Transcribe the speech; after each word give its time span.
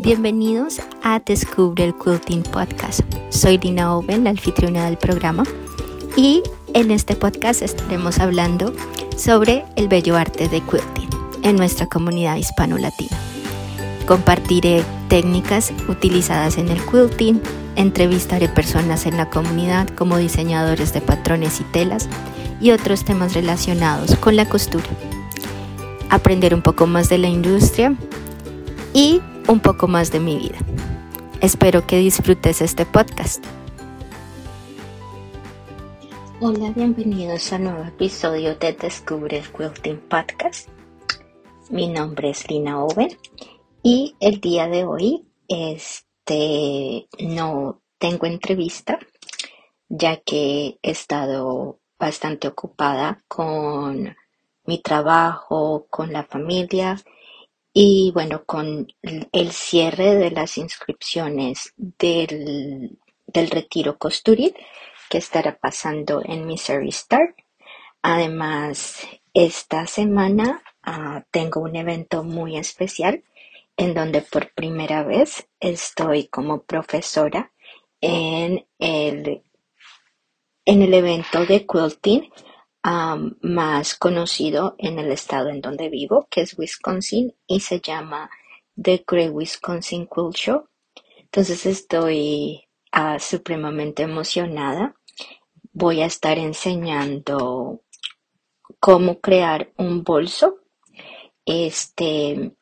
Bienvenidos 0.00 0.80
a 1.02 1.18
Descubre 1.18 1.82
el 1.82 1.92
Quilting 1.92 2.44
Podcast. 2.44 3.00
Soy 3.30 3.58
Dina 3.58 3.96
Owen, 3.96 4.22
la 4.22 4.30
anfitriona 4.30 4.84
del 4.84 4.96
programa, 4.96 5.42
y 6.16 6.40
en 6.72 6.92
este 6.92 7.16
podcast 7.16 7.62
estaremos 7.62 8.20
hablando 8.20 8.72
sobre 9.16 9.64
el 9.74 9.88
bello 9.88 10.16
arte 10.16 10.48
de 10.48 10.60
quilting 10.60 11.10
en 11.42 11.56
nuestra 11.56 11.86
comunidad 11.88 12.36
hispano-latina. 12.36 13.18
Compartiré 14.06 14.84
técnicas 15.08 15.72
utilizadas 15.88 16.58
en 16.58 16.68
el 16.68 16.80
quilting, 16.86 17.42
entrevistaré 17.74 18.48
personas 18.48 19.04
en 19.04 19.16
la 19.16 19.28
comunidad 19.30 19.88
como 19.88 20.16
diseñadores 20.16 20.92
de 20.92 21.00
patrones 21.00 21.60
y 21.60 21.64
telas 21.64 22.08
y 22.60 22.70
otros 22.70 23.04
temas 23.04 23.34
relacionados 23.34 24.14
con 24.14 24.36
la 24.36 24.48
costura. 24.48 24.86
Aprender 26.08 26.54
un 26.54 26.62
poco 26.62 26.86
más 26.86 27.08
de 27.08 27.18
la 27.18 27.28
industria 27.28 27.96
y 28.94 29.20
un 29.48 29.60
poco 29.60 29.88
más 29.88 30.12
de 30.12 30.20
mi 30.20 30.36
vida. 30.36 30.58
Espero 31.40 31.86
que 31.86 31.96
disfrutes 31.96 32.60
este 32.60 32.84
podcast. 32.84 33.44
Hola, 36.40 36.70
bienvenidos 36.76 37.52
a 37.52 37.56
un 37.56 37.64
nuevo 37.64 37.84
episodio 37.84 38.54
de 38.56 38.74
Descubre 38.74 39.38
el 39.38 39.50
Quilting 39.50 40.00
Podcast. 40.08 40.68
Mi 41.70 41.88
nombre 41.88 42.30
es 42.30 42.48
Lina 42.48 42.84
Owen 42.84 43.16
y 43.82 44.14
el 44.20 44.40
día 44.40 44.68
de 44.68 44.84
hoy 44.84 45.26
este, 45.48 47.08
no 47.18 47.80
tengo 47.98 48.26
entrevista 48.26 48.98
ya 49.88 50.18
que 50.18 50.78
he 50.82 50.90
estado 50.90 51.80
bastante 51.98 52.48
ocupada 52.48 53.24
con 53.26 54.14
mi 54.64 54.78
trabajo, 54.82 55.86
con 55.88 56.12
la 56.12 56.24
familia 56.24 57.02
y 57.72 58.10
bueno, 58.12 58.44
con 58.44 58.88
el 59.02 59.52
cierre 59.52 60.16
de 60.16 60.30
las 60.30 60.58
inscripciones 60.58 61.74
del, 61.76 62.98
retiro 63.32 63.98
Costuril 63.98 64.54
que 65.08 65.18
estará 65.18 65.58
pasando 65.58 66.22
en 66.24 66.46
Missouri 66.46 66.88
Star. 66.88 67.34
Además, 68.02 69.06
esta 69.32 69.86
semana 69.86 70.62
ah, 70.82 71.24
tengo 71.30 71.60
un 71.60 71.76
evento 71.76 72.24
muy 72.24 72.56
especial 72.56 73.22
en 73.76 73.94
donde 73.94 74.22
por 74.22 74.52
primera 74.54 75.04
vez 75.04 75.48
estoy 75.60 76.26
como 76.26 76.62
profesora 76.62 77.52
en 78.00 78.66
el, 78.78 79.42
en 80.64 80.82
el 80.82 80.94
evento 80.94 81.46
de 81.46 81.66
quilting 81.66 82.30
más 82.82 83.94
conocido 83.94 84.74
en 84.78 84.98
el 84.98 85.10
estado 85.10 85.50
en 85.50 85.60
donde 85.60 85.88
vivo, 85.88 86.26
que 86.30 86.42
es 86.42 86.58
Wisconsin, 86.58 87.34
y 87.46 87.60
se 87.60 87.80
llama 87.80 88.30
The 88.80 89.04
Great 89.06 89.32
Wisconsin 89.32 90.06
Quilt 90.06 90.36
Show. 90.36 90.68
Entonces 91.18 91.66
estoy 91.66 92.64
ah, 92.92 93.18
supremamente 93.18 94.02
emocionada. 94.02 94.94
Voy 95.72 96.00
a 96.00 96.06
estar 96.06 96.38
enseñando 96.38 97.82
cómo 98.80 99.20
crear 99.20 99.72
un 99.76 100.02
bolso 100.02 100.60
este, 101.44 102.52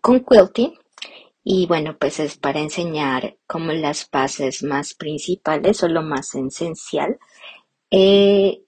con 0.00 0.24
quilting. 0.24 0.78
Y 1.42 1.66
bueno, 1.66 1.96
pues 1.98 2.20
es 2.20 2.36
para 2.36 2.60
enseñar 2.60 3.38
como 3.46 3.72
las 3.72 4.08
bases 4.10 4.62
más 4.62 4.92
principales 4.94 5.82
o 5.82 5.88
lo 5.88 6.02
más 6.02 6.34
esencial. 6.34 7.18
Eh, 7.90 8.62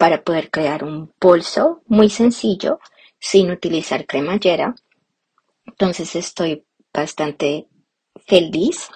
para 0.00 0.24
poder 0.24 0.50
crear 0.50 0.82
un 0.82 1.12
bolso 1.20 1.82
muy 1.86 2.08
sencillo 2.08 2.80
sin 3.18 3.50
utilizar 3.50 4.06
cremallera. 4.06 4.74
Entonces 5.66 6.16
estoy 6.16 6.64
bastante 6.90 7.68
feliz. 8.26 8.88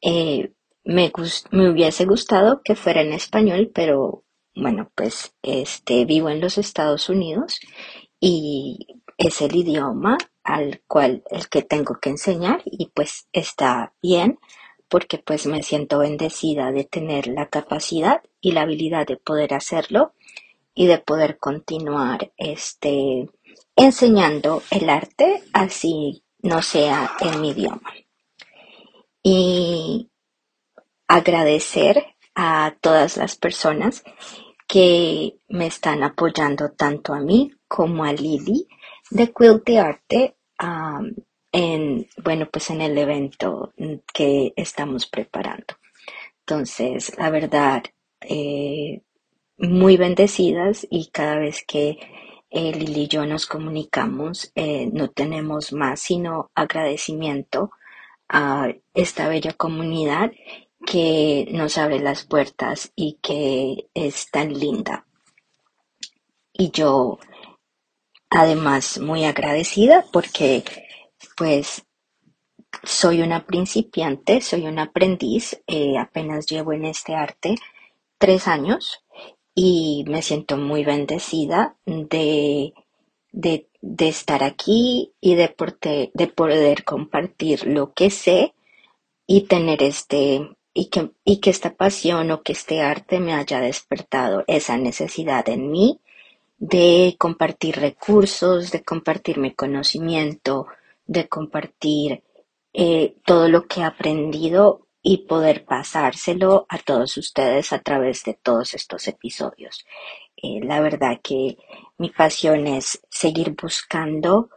Eh, 0.00 0.52
me, 0.84 1.10
me, 1.50 1.70
hubiese 1.70 2.04
gustado 2.04 2.62
que 2.62 2.76
fuera 2.76 3.00
en 3.00 3.14
español, 3.14 3.72
pero 3.74 4.22
bueno, 4.54 4.92
pues 4.94 5.34
este, 5.42 6.04
vivo 6.04 6.30
en 6.30 6.40
los 6.40 6.56
Estados 6.56 7.08
Unidos 7.08 7.58
y 8.20 8.86
es 9.16 9.42
el 9.42 9.56
idioma 9.56 10.18
al 10.44 10.82
cual 10.86 11.24
el 11.32 11.48
que 11.48 11.62
tengo 11.62 11.98
que 12.00 12.10
enseñar 12.10 12.62
y 12.64 12.92
pues 12.94 13.26
está 13.32 13.92
bien 14.00 14.38
porque 14.88 15.18
pues 15.18 15.46
me 15.46 15.64
siento 15.64 15.98
bendecida 15.98 16.70
de 16.70 16.84
tener 16.84 17.26
la 17.26 17.48
capacidad 17.48 18.22
y 18.40 18.52
la 18.52 18.62
habilidad 18.62 19.04
de 19.04 19.16
poder 19.16 19.52
hacerlo 19.52 20.14
y 20.78 20.86
de 20.86 20.98
poder 20.98 21.38
continuar 21.38 22.32
este, 22.36 23.28
enseñando 23.74 24.62
el 24.70 24.88
arte 24.88 25.42
así 25.52 26.22
no 26.40 26.62
sea 26.62 27.10
en 27.18 27.40
mi 27.40 27.50
idioma. 27.50 27.92
Y 29.20 30.08
agradecer 31.08 32.14
a 32.36 32.76
todas 32.80 33.16
las 33.16 33.34
personas 33.34 34.04
que 34.68 35.40
me 35.48 35.66
están 35.66 36.04
apoyando 36.04 36.70
tanto 36.70 37.12
a 37.12 37.18
mí 37.18 37.50
como 37.66 38.04
a 38.04 38.12
Lili 38.12 38.68
de 39.10 39.32
Quilt 39.32 39.68
Arte 39.70 40.36
en, 41.50 42.06
bueno, 42.22 42.48
pues 42.52 42.70
en 42.70 42.82
el 42.82 42.96
evento 42.96 43.72
que 44.14 44.52
estamos 44.54 45.06
preparando. 45.06 45.74
Entonces, 46.46 47.18
la 47.18 47.30
verdad, 47.30 47.82
eh, 48.20 49.02
muy 49.58 49.96
bendecidas 49.96 50.86
y 50.90 51.08
cada 51.10 51.38
vez 51.38 51.64
que 51.66 51.98
eh, 52.50 52.72
Lili 52.72 53.02
y 53.02 53.08
yo 53.08 53.26
nos 53.26 53.46
comunicamos 53.46 54.52
eh, 54.54 54.88
no 54.92 55.08
tenemos 55.08 55.72
más 55.72 56.00
sino 56.00 56.50
agradecimiento 56.54 57.70
a 58.28 58.68
esta 58.94 59.28
bella 59.28 59.52
comunidad 59.52 60.32
que 60.86 61.48
nos 61.50 61.76
abre 61.78 61.98
las 61.98 62.24
puertas 62.24 62.92
y 62.94 63.18
que 63.20 63.88
es 63.94 64.30
tan 64.30 64.58
linda. 64.58 65.06
Y 66.52 66.70
yo 66.70 67.18
además 68.30 68.98
muy 68.98 69.24
agradecida 69.24 70.04
porque 70.12 70.64
pues 71.36 71.84
soy 72.82 73.22
una 73.22 73.44
principiante, 73.46 74.40
soy 74.40 74.66
un 74.66 74.78
aprendiz, 74.78 75.60
eh, 75.66 75.98
apenas 75.98 76.46
llevo 76.46 76.72
en 76.72 76.84
este 76.84 77.14
arte 77.14 77.56
tres 78.18 78.46
años 78.48 79.04
y 79.60 80.04
me 80.06 80.22
siento 80.22 80.56
muy 80.56 80.84
bendecida 80.84 81.74
de, 81.84 82.74
de, 83.32 83.66
estar 83.98 84.44
aquí 84.44 85.14
y 85.20 85.34
de, 85.34 85.52
de 86.14 86.26
poder 86.28 86.84
compartir 86.84 87.66
lo 87.66 87.92
que 87.92 88.10
sé 88.10 88.54
y 89.26 89.48
tener 89.48 89.82
este 89.82 90.48
y 90.72 90.90
que, 90.90 91.10
y 91.24 91.40
que 91.40 91.50
esta 91.50 91.74
pasión 91.74 92.30
o 92.30 92.42
que 92.42 92.52
este 92.52 92.82
arte 92.82 93.18
me 93.18 93.34
haya 93.34 93.58
despertado 93.58 94.44
esa 94.46 94.78
necesidad 94.78 95.48
en 95.48 95.72
mí 95.72 95.98
de 96.58 97.16
compartir 97.18 97.80
recursos, 97.80 98.70
de 98.70 98.84
compartir 98.84 99.38
mi 99.38 99.54
conocimiento, 99.54 100.68
de 101.04 101.26
compartir 101.26 102.22
eh, 102.74 103.16
todo 103.24 103.48
lo 103.48 103.66
que 103.66 103.80
he 103.80 103.84
aprendido 103.84 104.86
y 105.02 105.26
poder 105.26 105.64
pasárselo 105.64 106.66
a 106.68 106.78
todos 106.78 107.16
ustedes 107.16 107.72
a 107.72 107.80
través 107.80 108.24
de 108.24 108.34
todos 108.34 108.74
estos 108.74 109.06
episodios. 109.08 109.86
Eh, 110.36 110.60
la 110.62 110.80
verdad 110.80 111.20
que 111.22 111.56
mi 111.98 112.10
pasión 112.10 112.66
es 112.66 113.00
seguir 113.10 113.54
buscando 113.60 114.50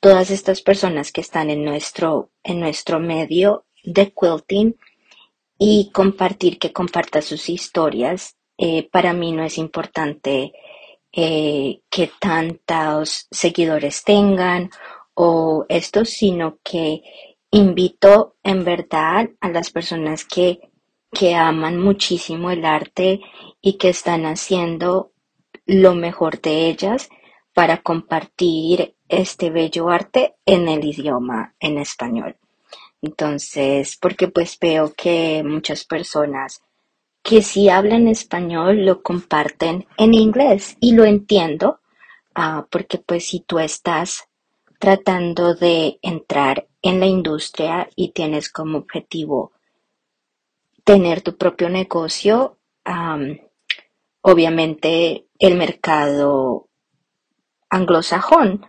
todas 0.00 0.30
estas 0.30 0.62
personas 0.62 1.12
que 1.12 1.20
están 1.20 1.50
en 1.50 1.64
nuestro, 1.64 2.30
en 2.42 2.60
nuestro 2.60 3.00
medio 3.00 3.64
de 3.84 4.12
quilting 4.12 4.76
y 5.58 5.90
compartir, 5.92 6.58
que 6.58 6.72
comparta 6.72 7.22
sus 7.22 7.48
historias. 7.48 8.36
Eh, 8.58 8.88
para 8.90 9.12
mí 9.12 9.32
no 9.32 9.44
es 9.44 9.58
importante 9.58 10.52
eh, 11.12 11.80
que 11.90 12.10
tantos 12.20 13.26
seguidores 13.30 14.04
tengan 14.04 14.70
o 15.14 15.64
esto, 15.68 16.04
sino 16.04 16.58
que 16.62 17.02
invito 17.56 18.36
en 18.42 18.64
verdad 18.64 19.30
a 19.40 19.48
las 19.48 19.70
personas 19.70 20.24
que, 20.24 20.60
que 21.10 21.34
aman 21.34 21.78
muchísimo 21.78 22.50
el 22.50 22.64
arte 22.64 23.20
y 23.62 23.78
que 23.78 23.88
están 23.88 24.26
haciendo 24.26 25.12
lo 25.64 25.94
mejor 25.94 26.40
de 26.40 26.68
ellas 26.68 27.08
para 27.54 27.78
compartir 27.78 28.94
este 29.08 29.50
bello 29.50 29.88
arte 29.88 30.34
en 30.44 30.68
el 30.68 30.84
idioma 30.84 31.54
en 31.58 31.78
español. 31.78 32.36
Entonces, 33.00 33.96
porque 34.00 34.28
pues 34.28 34.58
veo 34.58 34.92
que 34.92 35.42
muchas 35.42 35.84
personas 35.84 36.62
que 37.22 37.40
si 37.40 37.70
hablan 37.70 38.06
español 38.06 38.84
lo 38.84 39.02
comparten 39.02 39.86
en 39.96 40.12
inglés 40.12 40.76
y 40.80 40.92
lo 40.92 41.04
entiendo, 41.04 41.80
ah, 42.34 42.66
porque 42.70 42.98
pues 42.98 43.28
si 43.28 43.40
tú 43.40 43.58
estás 43.58 44.28
tratando 44.78 45.54
de 45.54 45.98
entrar 46.02 46.68
en 46.88 47.00
la 47.00 47.06
industria 47.06 47.88
y 47.96 48.10
tienes 48.10 48.50
como 48.50 48.78
objetivo 48.78 49.52
tener 50.84 51.20
tu 51.20 51.36
propio 51.36 51.68
negocio, 51.68 52.58
obviamente 54.22 55.26
el 55.38 55.56
mercado 55.56 56.68
anglosajón 57.70 58.66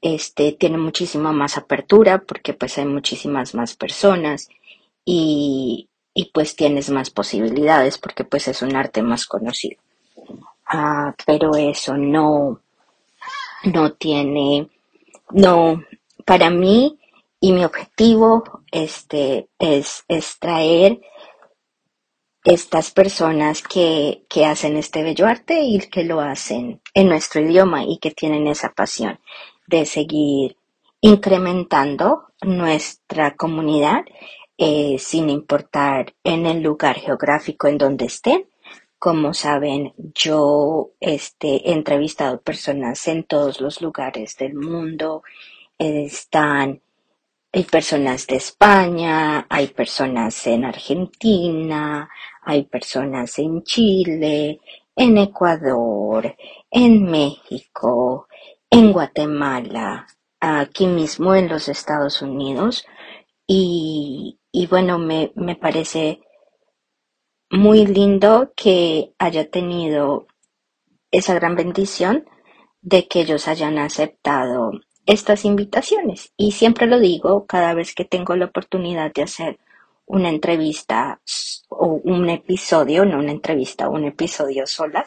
este, 0.00 0.52
tiene 0.52 0.78
muchísima 0.78 1.32
más 1.32 1.58
apertura 1.58 2.22
porque 2.22 2.54
pues 2.54 2.78
hay 2.78 2.86
muchísimas 2.86 3.54
más 3.54 3.76
personas 3.76 4.48
y, 5.04 5.88
y 6.14 6.30
pues 6.32 6.56
tienes 6.56 6.90
más 6.90 7.10
posibilidades 7.10 7.98
porque 7.98 8.24
pues 8.24 8.48
es 8.48 8.62
un 8.62 8.74
arte 8.76 9.02
más 9.02 9.26
conocido. 9.26 9.80
Ah, 10.66 11.14
pero 11.26 11.54
eso 11.56 11.96
no, 11.96 12.60
no 13.64 13.92
tiene, 13.92 14.68
no, 15.30 15.82
para 16.24 16.50
mí 16.50 16.97
y 17.40 17.52
mi 17.52 17.64
objetivo 17.64 18.62
este, 18.72 19.48
es, 19.58 20.04
es 20.08 20.38
traer 20.38 21.00
estas 22.44 22.90
personas 22.90 23.62
que, 23.62 24.24
que 24.28 24.46
hacen 24.46 24.76
este 24.76 25.02
bello 25.02 25.26
arte 25.26 25.60
y 25.60 25.78
que 25.80 26.04
lo 26.04 26.20
hacen 26.20 26.80
en 26.94 27.08
nuestro 27.08 27.40
idioma 27.40 27.84
y 27.84 27.98
que 27.98 28.10
tienen 28.10 28.46
esa 28.46 28.70
pasión 28.70 29.20
de 29.66 29.84
seguir 29.84 30.56
incrementando 31.00 32.28
nuestra 32.42 33.36
comunidad 33.36 34.04
eh, 34.56 34.96
sin 34.98 35.30
importar 35.30 36.14
en 36.24 36.46
el 36.46 36.62
lugar 36.62 36.98
geográfico 36.98 37.68
en 37.68 37.78
donde 37.78 38.06
estén. 38.06 38.48
Como 38.98 39.32
saben, 39.32 39.94
yo 39.96 40.90
este, 40.98 41.70
he 41.70 41.72
entrevistado 41.72 42.40
personas 42.40 43.06
en 43.06 43.22
todos 43.22 43.60
los 43.60 43.80
lugares 43.80 44.36
del 44.36 44.54
mundo. 44.54 45.22
Están, 45.78 46.82
hay 47.52 47.64
personas 47.64 48.26
de 48.26 48.36
España, 48.36 49.46
hay 49.48 49.68
personas 49.68 50.46
en 50.46 50.64
Argentina, 50.64 52.08
hay 52.42 52.64
personas 52.64 53.38
en 53.38 53.62
Chile, 53.64 54.60
en 54.94 55.18
Ecuador, 55.18 56.36
en 56.70 57.04
México, 57.04 58.28
en 58.70 58.92
Guatemala, 58.92 60.06
aquí 60.40 60.86
mismo 60.86 61.34
en 61.34 61.48
los 61.48 61.68
Estados 61.68 62.22
Unidos. 62.22 62.86
Y, 63.46 64.40
y 64.52 64.66
bueno, 64.66 64.98
me, 64.98 65.32
me 65.36 65.56
parece 65.56 66.20
muy 67.50 67.86
lindo 67.86 68.52
que 68.56 69.14
haya 69.18 69.50
tenido 69.50 70.26
esa 71.10 71.34
gran 71.34 71.56
bendición 71.56 72.26
de 72.82 73.08
que 73.08 73.20
ellos 73.20 73.48
hayan 73.48 73.78
aceptado 73.78 74.72
estas 75.08 75.46
invitaciones. 75.46 76.34
Y 76.36 76.52
siempre 76.52 76.86
lo 76.86 77.00
digo 77.00 77.46
cada 77.46 77.72
vez 77.72 77.94
que 77.94 78.04
tengo 78.04 78.36
la 78.36 78.44
oportunidad 78.44 79.10
de 79.12 79.22
hacer 79.22 79.58
una 80.04 80.28
entrevista 80.28 81.20
o 81.70 82.00
un 82.04 82.28
episodio, 82.28 83.06
no 83.06 83.18
una 83.18 83.32
entrevista, 83.32 83.88
un 83.88 84.04
episodio 84.04 84.66
sola. 84.66 85.06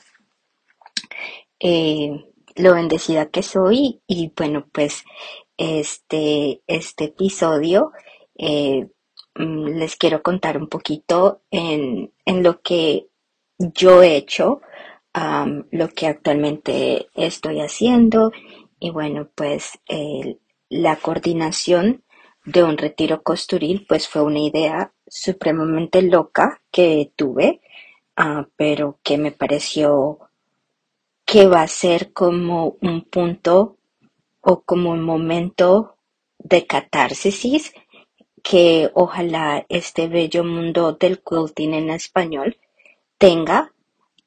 Eh, 1.60 2.26
lo 2.56 2.74
bendecida 2.74 3.28
que 3.28 3.44
soy 3.44 4.02
y 4.08 4.34
bueno, 4.36 4.66
pues 4.72 5.04
este, 5.56 6.64
este 6.66 7.04
episodio 7.06 7.92
eh, 8.36 8.88
mm, 9.36 9.68
les 9.68 9.96
quiero 9.98 10.24
contar 10.24 10.58
un 10.58 10.68
poquito 10.68 11.44
en, 11.52 12.12
en 12.26 12.42
lo 12.42 12.62
que 12.62 13.06
yo 13.60 14.02
he 14.02 14.16
hecho, 14.16 14.62
lo 15.14 15.90
que 15.90 16.08
actualmente 16.08 17.10
estoy 17.14 17.60
haciendo 17.60 18.32
y 18.82 18.90
bueno, 18.90 19.30
pues 19.36 19.80
la 20.70 20.96
coordinación 20.98 22.04
de 22.46 22.64
un 22.64 22.78
retiro 22.78 23.22
costuril 23.22 23.86
pues 23.88 24.10
fue 24.10 24.24
una 24.24 24.40
idea 24.40 24.92
supremamente 25.08 26.02
loca 26.02 26.62
que 26.72 27.12
tuve, 27.16 27.62
ah, 28.18 28.48
pero 28.58 28.98
que 29.04 29.20
me 29.20 29.32
pareció 29.32 30.20
que 31.26 31.46
va 31.46 31.62
a 31.62 31.68
ser 31.68 32.12
como 32.12 32.76
un 32.82 33.04
punto 33.04 33.78
o 34.42 34.64
como 34.64 34.90
un 34.90 35.04
momento 35.04 35.96
de 36.40 36.66
catarsis 36.66 37.74
que 38.42 38.90
ojalá 38.96 39.64
este 39.70 40.08
bello 40.08 40.44
mundo 40.44 40.94
del 40.94 41.22
quilting 41.22 41.76
en 41.76 41.92
español 41.92 42.58
tenga 43.20 43.72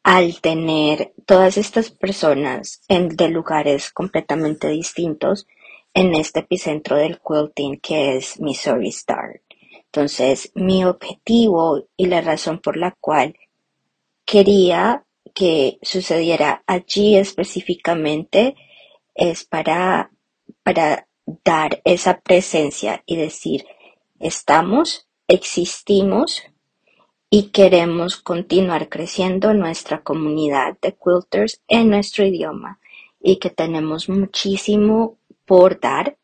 al 0.05 0.41
tener 0.43 1.15
todas 1.25 1.57
estas 1.57 1.91
personas 1.91 2.83
en, 2.89 3.09
de 3.09 3.29
lugares 3.29 3.91
completamente 3.91 4.69
distintos 4.69 5.47
en 5.95 6.15
este 6.15 6.41
epicentro 6.41 6.97
del 6.97 7.19
quilting 7.21 7.81
que 7.81 8.17
es 8.17 8.39
Missouri 8.39 8.89
Star. 8.89 9.41
Entonces, 9.87 10.53
mi 10.55 10.85
objetivo 10.85 11.89
y 11.97 12.07
la 12.07 12.21
razón 12.21 12.59
por 12.59 12.77
la 12.77 12.93
cual 13.01 13.35
quería 14.27 15.05
que 15.35 15.79
sucediera 15.81 16.63
allí 16.67 17.17
específicamente 17.17 18.57
es 19.15 19.45
para, 19.45 20.11
para 20.63 21.09
dar 21.45 21.81
esa 21.85 22.21
presencia 22.21 23.03
y 23.07 23.17
decir, 23.17 23.65
estamos, 24.21 25.09
existimos 25.29 26.43
y 27.37 27.49
queremos 27.49 28.17
continuar 28.17 28.89
creciendo 28.89 29.55
nuestra 29.55 30.05
comunidad 30.05 30.79
de 30.81 30.95
quilters 30.97 31.61
en 31.67 31.91
nuestro 31.91 32.25
idioma 32.25 32.79
y 33.21 33.39
que 33.41 33.51
tenemos 33.51 34.09
muchísimo 34.09 35.19
por 35.45 35.81
dar 35.81 36.17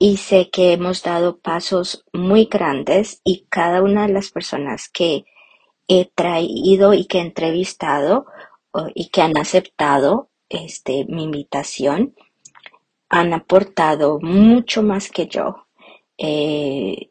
y 0.00 0.16
sé 0.16 0.50
que 0.50 0.72
hemos 0.72 1.04
dado 1.04 1.38
pasos 1.38 2.04
muy 2.12 2.46
grandes 2.46 3.20
y 3.22 3.46
cada 3.48 3.84
una 3.84 4.08
de 4.08 4.12
las 4.12 4.30
personas 4.30 4.88
que 4.88 5.26
he 5.86 6.10
traído 6.12 6.92
y 6.92 7.04
que 7.04 7.18
he 7.18 7.20
entrevistado 7.20 8.26
y 8.96 9.10
que 9.10 9.22
han 9.22 9.38
aceptado 9.38 10.28
este, 10.48 11.04
mi 11.08 11.22
invitación 11.22 12.16
han 13.08 13.32
aportado 13.32 14.18
mucho 14.20 14.82
más 14.82 15.08
que 15.08 15.28
yo. 15.28 15.68
Eh, 16.18 17.10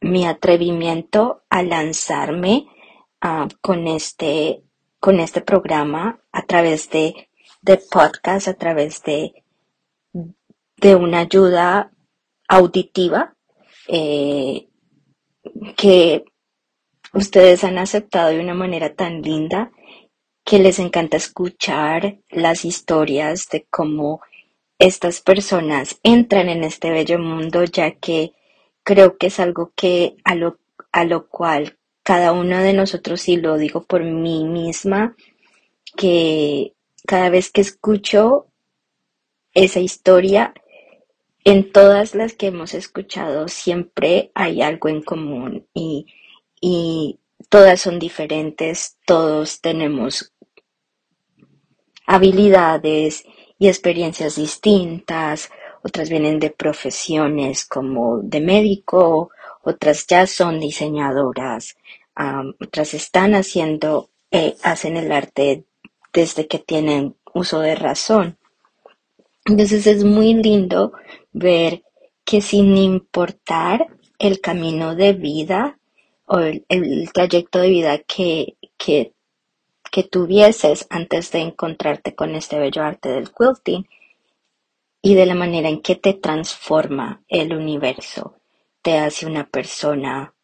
mi 0.00 0.26
atrevimiento 0.26 1.44
a 1.48 1.62
lanzarme 1.62 2.66
ah, 3.22 3.48
con, 3.62 3.88
este, 3.88 4.62
con 5.00 5.20
este 5.20 5.40
programa 5.40 6.20
a 6.32 6.42
través 6.42 6.90
de, 6.90 7.30
de 7.62 7.78
podcast, 7.78 8.48
a 8.48 8.54
través 8.54 9.02
de, 9.02 9.44
de 10.76 10.94
una 10.94 11.20
ayuda 11.20 11.90
auditiva 12.48 13.34
eh, 13.88 14.68
que 15.76 16.24
ustedes 17.14 17.64
han 17.64 17.78
aceptado 17.78 18.30
de 18.30 18.40
una 18.40 18.54
manera 18.54 18.94
tan 18.94 19.22
linda 19.22 19.70
que 20.44 20.58
les 20.58 20.78
encanta 20.78 21.16
escuchar 21.16 22.18
las 22.30 22.64
historias 22.64 23.48
de 23.48 23.66
cómo 23.70 24.20
estas 24.78 25.20
personas 25.20 26.00
entran 26.02 26.48
en 26.48 26.64
este 26.64 26.90
bello 26.90 27.18
mundo, 27.18 27.64
ya 27.64 27.92
que 27.92 28.32
creo 28.82 29.16
que 29.16 29.28
es 29.28 29.38
algo 29.38 29.72
que 29.76 30.16
a 30.24 30.34
lo, 30.34 30.58
a 30.90 31.04
lo 31.04 31.28
cual 31.28 31.78
cada 32.02 32.32
uno 32.32 32.58
de 32.58 32.72
nosotros, 32.72 33.28
y 33.28 33.36
lo 33.36 33.56
digo 33.58 33.84
por 33.84 34.02
mí 34.04 34.44
misma, 34.44 35.16
que 35.96 36.74
cada 37.06 37.30
vez 37.30 37.50
que 37.50 37.60
escucho 37.60 38.46
esa 39.54 39.80
historia, 39.80 40.54
en 41.44 41.72
todas 41.72 42.14
las 42.14 42.34
que 42.34 42.46
hemos 42.46 42.72
escuchado 42.74 43.48
siempre 43.48 44.30
hay 44.34 44.62
algo 44.62 44.88
en 44.88 45.02
común 45.02 45.66
y, 45.74 46.06
y 46.60 47.18
todas 47.48 47.80
son 47.80 47.98
diferentes, 47.98 48.96
todos 49.04 49.60
tenemos 49.60 50.32
habilidades 52.06 53.24
y 53.58 53.68
experiencias 53.68 54.36
distintas, 54.36 55.50
otras 55.82 56.08
vienen 56.08 56.38
de 56.38 56.50
profesiones 56.50 57.64
como 57.66 58.20
de 58.22 58.40
médico, 58.40 59.30
otras 59.62 60.06
ya 60.06 60.26
son 60.26 60.60
diseñadoras, 60.60 61.76
otras 62.60 62.94
están 62.94 63.34
haciendo, 63.34 64.10
eh, 64.30 64.56
hacen 64.62 64.96
el 64.96 65.10
arte 65.12 65.64
desde 66.12 66.46
que 66.46 66.58
tienen 66.58 67.16
uso 67.34 67.60
de 67.60 67.74
razón. 67.74 68.38
Entonces 69.44 69.86
es 69.86 70.04
muy 70.04 70.34
lindo 70.34 70.92
ver 71.32 71.82
que 72.24 72.40
sin 72.40 72.76
importar 72.76 73.88
el 74.18 74.40
camino 74.40 74.94
de 74.94 75.12
vida 75.14 75.78
o 76.26 76.38
el, 76.38 76.64
trayecto 77.12 77.58
de 77.58 77.68
vida 77.68 77.98
que, 77.98 78.56
que, 78.76 79.12
que 79.90 80.04
tuvieses 80.04 80.86
antes 80.90 81.32
de 81.32 81.40
encontrarte 81.40 82.14
con 82.14 82.34
este 82.34 82.58
bello 82.58 82.82
arte 82.82 83.08
del 83.08 83.30
quilting 83.32 83.86
y 85.02 85.14
de 85.14 85.26
la 85.26 85.34
manera 85.34 85.68
en 85.68 85.82
que 85.82 85.96
te 85.96 86.14
transforma 86.14 87.22
el 87.28 87.54
universo, 87.54 88.36
te 88.82 88.98
hace 88.98 89.26
una 89.26 89.48
persona, 89.48 90.34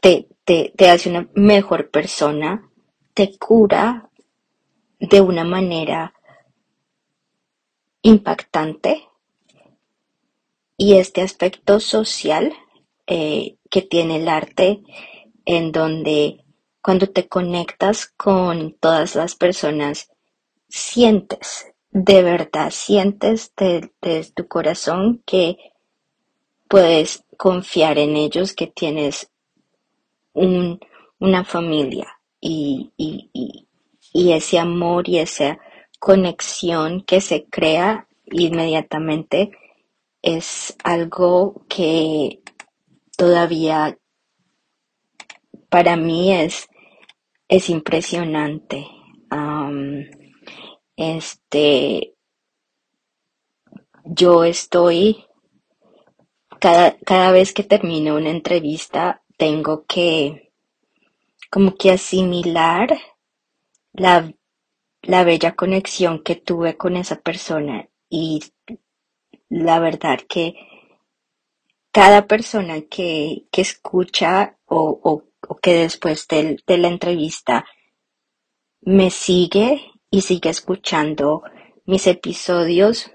te, 0.00 0.28
te, 0.44 0.72
te 0.76 0.88
hace 0.88 1.10
una 1.10 1.28
mejor 1.34 1.90
persona, 1.90 2.70
te 3.14 3.36
cura 3.38 4.08
de 4.98 5.20
una 5.20 5.44
manera 5.44 6.14
impactante. 8.02 9.08
Y 10.76 10.94
este 10.94 11.20
aspecto 11.20 11.78
social 11.78 12.54
eh, 13.06 13.58
que 13.68 13.82
tiene 13.82 14.16
el 14.16 14.28
arte 14.28 14.80
en 15.44 15.72
donde 15.72 16.44
cuando 16.80 17.10
te 17.10 17.28
conectas 17.28 18.06
con 18.06 18.72
todas 18.80 19.14
las 19.14 19.34
personas 19.34 20.10
sientes 20.68 21.70
de 21.90 22.22
verdad 22.22 22.70
sientes 22.70 23.52
desde 23.56 24.32
tu 24.32 24.46
corazón 24.46 25.22
que 25.26 25.69
puedes 26.70 27.24
confiar 27.36 27.98
en 27.98 28.16
ellos, 28.16 28.54
que 28.54 28.68
tienes 28.68 29.30
una 30.32 31.44
familia 31.44 32.06
y, 32.40 32.92
y 34.12 34.32
ese 34.32 34.58
amor 34.58 35.08
y 35.08 35.18
esa 35.18 35.58
conexión 35.98 37.02
que 37.02 37.20
se 37.20 37.44
crea 37.44 38.08
inmediatamente 38.30 39.50
es 40.22 40.76
algo 40.84 41.64
que 41.68 42.42
todavía 43.16 43.98
para 45.68 45.96
mí 45.96 46.32
es, 46.32 46.68
es 47.48 47.70
impresionante. 47.70 48.86
este, 50.96 52.14
yo 54.04 54.44
estoy, 54.44 55.24
cada, 56.60 56.96
cada 56.98 57.32
vez 57.32 57.52
que 57.52 57.64
termino 57.64 58.16
una 58.16 58.30
entrevista, 58.30 59.22
tengo 59.36 59.84
que 59.86 60.52
como 61.50 61.74
que 61.76 61.90
asimilar 61.90 62.96
la, 63.92 64.32
la 65.02 65.24
bella 65.24 65.56
conexión 65.56 66.22
que 66.22 66.36
tuve 66.36 66.76
con 66.76 66.96
esa 66.96 67.16
persona 67.16 67.88
y 68.08 68.44
la 69.48 69.80
verdad 69.80 70.20
que 70.28 70.54
cada 71.90 72.26
persona 72.26 72.82
que, 72.82 73.46
que 73.50 73.62
escucha 73.62 74.56
o, 74.66 75.00
o, 75.48 75.56
que 75.56 75.74
después 75.74 76.28
de, 76.28 76.58
de, 76.64 76.78
la 76.78 76.88
entrevista 76.88 77.66
me 78.82 79.10
sigue 79.10 79.90
y 80.10 80.20
sigue 80.20 80.50
escuchando 80.50 81.42
mis 81.86 82.06
episodios, 82.06 83.10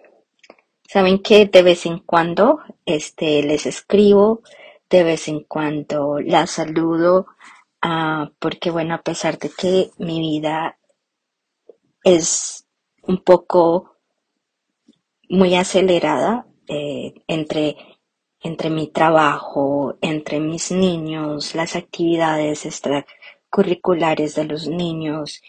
saben 0.87 1.19
que 1.19 1.45
de 1.45 1.61
vez 1.61 1.85
en 1.85 1.99
cuando 1.99 2.59
este, 2.85 3.43
les 3.43 3.65
escribo, 3.65 4.41
de 4.89 5.03
vez 5.03 5.27
en 5.27 5.41
cuando 5.41 6.19
la 6.19 6.47
saludo, 6.47 7.27
uh, 7.83 8.29
porque 8.39 8.71
bueno, 8.71 8.95
a 8.95 9.01
pesar 9.01 9.37
de 9.39 9.49
que 9.49 9.91
mi 9.97 10.19
vida 10.19 10.77
es 12.03 12.67
un 13.01 13.17
poco 13.23 13.95
muy 15.29 15.55
acelerada 15.55 16.45
eh, 16.67 17.13
entre, 17.27 17.77
entre 18.41 18.69
mi 18.69 18.87
trabajo, 18.87 19.97
entre 20.01 20.39
mis 20.39 20.71
niños, 20.71 21.55
las 21.55 21.75
actividades 21.75 22.65
extracurriculares 22.65 24.35
de 24.35 24.45
los 24.45 24.67
niños, 24.67 25.41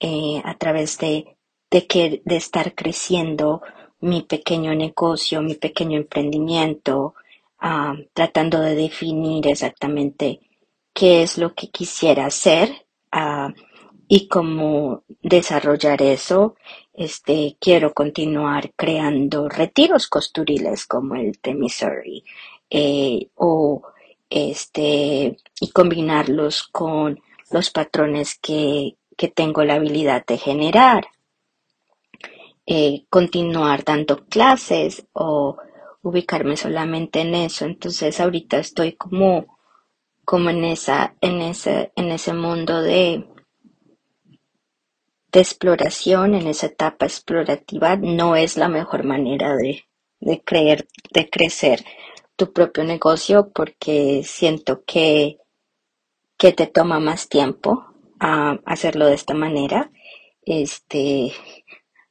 eh, 0.00 0.40
a 0.44 0.56
través 0.56 0.98
de, 0.98 1.36
de, 1.70 1.86
que, 1.86 2.22
de 2.24 2.36
estar 2.36 2.74
creciendo 2.74 3.62
mi 4.00 4.22
pequeño 4.22 4.74
negocio, 4.74 5.42
mi 5.42 5.54
pequeño 5.54 5.98
emprendimiento, 5.98 7.14
ah, 7.60 7.94
tratando 8.12 8.60
de 8.60 8.74
definir 8.74 9.46
exactamente 9.48 10.40
qué 10.92 11.22
es 11.22 11.38
lo 11.38 11.54
que 11.54 11.70
quisiera 11.70 12.26
hacer 12.26 12.86
ah, 13.12 13.52
y 14.08 14.28
cómo 14.28 15.02
desarrollar 15.22 16.02
eso 16.02 16.56
este, 16.98 17.56
quiero 17.60 17.94
continuar 17.94 18.72
creando 18.74 19.48
retiros 19.48 20.08
costuriles 20.08 20.84
como 20.86 21.14
el 21.14 21.38
de 21.40 21.54
Missouri 21.54 22.24
eh, 22.68 23.28
o 23.36 23.82
este, 24.28 25.36
y 25.60 25.70
combinarlos 25.72 26.64
con 26.64 27.20
los 27.52 27.70
patrones 27.70 28.36
que, 28.40 28.96
que 29.16 29.28
tengo 29.28 29.62
la 29.62 29.74
habilidad 29.74 30.26
de 30.26 30.38
generar. 30.38 31.06
Eh, 32.70 33.06
continuar 33.08 33.82
dando 33.82 34.26
clases 34.26 35.06
o 35.14 35.56
ubicarme 36.02 36.54
solamente 36.58 37.20
en 37.22 37.34
eso. 37.34 37.64
Entonces 37.64 38.20
ahorita 38.20 38.58
estoy 38.58 38.92
como, 38.92 39.58
como 40.26 40.50
en 40.50 40.64
esa, 40.64 41.16
en 41.22 41.40
ese, 41.40 41.92
en 41.96 42.10
ese 42.10 42.34
mundo 42.34 42.82
de, 42.82 43.26
de 45.32 45.40
exploración, 45.40 46.34
en 46.34 46.46
esa 46.46 46.66
etapa 46.66 47.06
explorativa, 47.06 47.96
no 47.96 48.36
es 48.36 48.58
la 48.58 48.68
mejor 48.68 49.04
manera 49.04 49.56
de, 49.56 49.84
de 50.20 50.42
creer, 50.42 50.88
de 51.12 51.30
crecer 51.30 51.82
tu 52.36 52.52
propio 52.52 52.84
negocio 52.84 53.50
porque 53.54 54.22
siento 54.24 54.84
que, 54.84 55.38
que 56.38 56.52
te 56.52 56.66
toma 56.66 57.00
más 57.00 57.30
tiempo 57.30 57.86
a 58.20 58.58
hacerlo 58.66 59.06
de 59.06 59.14
esta 59.14 59.34
manera. 59.34 59.90
Este, 60.42 61.32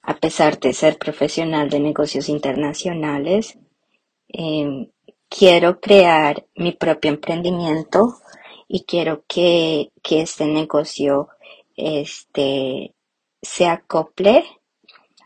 a 0.08 0.16
pesar 0.16 0.58
de 0.62 0.72
ser 0.72 0.98
profesional 0.98 1.70
de 1.70 1.82
negocios 1.82 2.30
internacionales, 2.30 3.60
em, 4.30 4.90
quiero 5.28 5.82
crear 5.82 6.46
mi 6.56 6.72
propio 6.72 7.12
emprendimiento 7.12 8.16
y 8.70 8.86
quiero 8.86 9.26
que, 9.28 9.92
que 10.02 10.22
este 10.22 10.46
negocio 10.46 11.28
este, 11.76 12.96
se 13.42 13.68
acople 13.68 14.46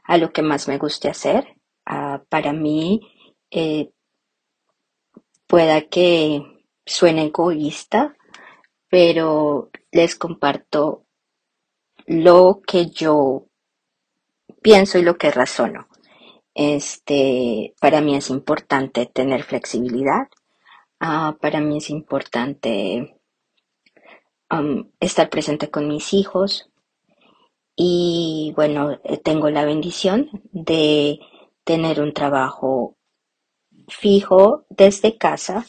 a 0.04 0.18
lo 0.18 0.34
que 0.34 0.42
más 0.42 0.68
me 0.68 0.80
guste 0.80 1.10
hacer. 1.10 1.56
Para 2.30 2.52
mí, 2.52 3.02
eh, 3.52 3.92
pueda 5.46 5.82
que 5.82 6.42
suene 6.88 7.26
egoísta, 7.26 8.18
pero 8.90 9.70
les 9.92 10.16
comparto 10.16 11.06
lo 12.08 12.62
que 12.66 12.88
yo 12.90 13.51
pienso 14.62 14.98
y 15.00 15.04
lo 15.04 15.18
que 15.18 15.32
razono. 15.32 15.88
Este, 16.54 17.74
para 17.80 18.02
mí 18.02 18.16
es 18.16 18.30
importante 18.30 19.06
tener 19.06 19.44
flexibilidad. 19.44 20.28
Ah, 21.00 21.38
para 21.42 21.60
mí 21.60 21.78
es 21.78 21.90
importante 21.90 23.18
estar 25.00 25.30
presente 25.30 25.70
con 25.70 25.88
mis 25.88 26.14
hijos, 26.14 26.72
y 27.76 28.54
bueno, 28.56 29.00
eh, 29.04 29.18
tengo 29.18 29.50
la 29.50 29.66
bendición 29.66 30.30
de 30.52 31.20
tener 31.64 32.02
un 32.02 32.14
trabajo 32.14 32.98
fijo 33.88 34.66
desde 34.70 35.18
casa 35.18 35.66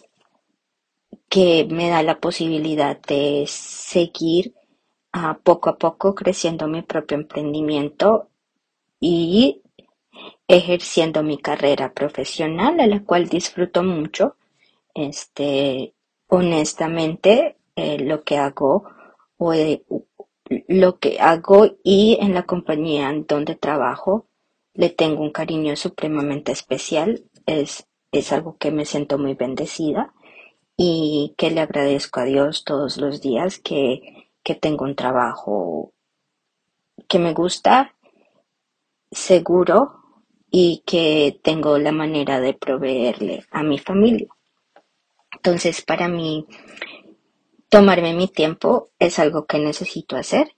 que 1.28 1.66
me 1.70 1.88
da 1.88 2.02
la 2.02 2.20
posibilidad 2.20 3.00
de 3.00 3.44
seguir 3.48 4.54
a 5.12 5.38
poco 5.38 5.70
a 5.70 5.78
poco 5.78 6.14
creciendo 6.14 6.68
mi 6.68 6.82
propio 6.82 7.16
emprendimiento 7.16 8.28
y 9.02 9.62
ejerciendo 10.46 11.24
mi 11.24 11.36
carrera 11.36 11.92
profesional, 11.92 12.78
a 12.78 12.86
la 12.86 13.02
cual 13.04 13.28
disfruto 13.28 13.82
mucho. 13.82 14.36
Este, 14.94 15.94
honestamente, 16.28 17.56
eh, 17.74 17.98
lo 17.98 18.22
que 18.22 18.38
hago 18.38 18.84
o, 19.38 19.52
lo 20.68 20.98
que 21.00 21.18
hago 21.18 21.76
y 21.82 22.16
en 22.20 22.32
la 22.32 22.44
compañía 22.44 23.12
donde 23.26 23.56
trabajo 23.56 24.28
le 24.74 24.88
tengo 24.90 25.22
un 25.22 25.32
cariño 25.32 25.74
supremamente 25.74 26.52
especial. 26.52 27.24
Es, 27.46 27.88
es 28.12 28.32
algo 28.32 28.56
que 28.56 28.70
me 28.70 28.84
siento 28.84 29.18
muy 29.18 29.34
bendecida 29.34 30.14
y 30.76 31.34
que 31.36 31.50
le 31.50 31.60
agradezco 31.60 32.20
a 32.20 32.24
Dios 32.24 32.62
todos 32.64 32.98
los 32.98 33.20
días 33.20 33.58
que, 33.58 34.30
que 34.44 34.54
tengo 34.54 34.84
un 34.84 34.94
trabajo 34.94 35.92
que 37.08 37.18
me 37.18 37.32
gusta, 37.32 37.96
seguro 39.12 40.00
y 40.50 40.82
que 40.84 41.38
tengo 41.42 41.78
la 41.78 41.92
manera 41.92 42.40
de 42.40 42.54
proveerle 42.54 43.44
a 43.50 43.62
mi 43.62 43.78
familia. 43.78 44.28
Entonces, 45.32 45.82
para 45.82 46.08
mí, 46.08 46.46
Tomarme 47.72 48.12
mi 48.12 48.28
tiempo 48.28 48.90
es 48.98 49.18
algo 49.18 49.46
que 49.46 49.58
necesito 49.58 50.16
hacer. 50.16 50.54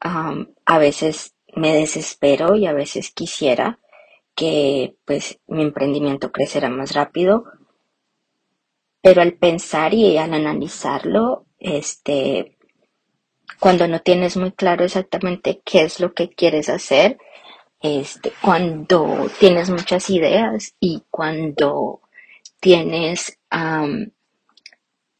a 0.00 0.78
veces 0.78 1.34
me 1.54 1.74
desespero 1.74 2.56
y 2.56 2.64
a 2.64 2.72
veces 2.72 3.10
quisiera 3.10 3.78
que 4.34 4.96
pues 5.04 5.40
mi 5.46 5.60
emprendimiento 5.60 6.32
creciera 6.32 6.70
más 6.70 6.94
rápido. 6.94 7.44
Pero 9.02 9.20
al 9.20 9.34
pensar 9.34 9.92
y 9.92 10.16
al 10.16 10.32
analizarlo, 10.32 11.44
este, 11.58 12.56
cuando 13.60 13.86
no 13.86 14.00
tienes 14.00 14.38
muy 14.38 14.52
claro 14.52 14.84
exactamente 14.86 15.60
qué 15.62 15.82
es 15.82 16.00
lo 16.00 16.14
que 16.14 16.30
quieres 16.30 16.70
hacer, 16.70 17.18
este, 17.82 18.32
cuando 18.40 19.28
tienes 19.40 19.68
muchas 19.68 20.08
ideas 20.08 20.74
y 20.78 21.02
cuando 21.10 22.00
tienes 22.60 23.38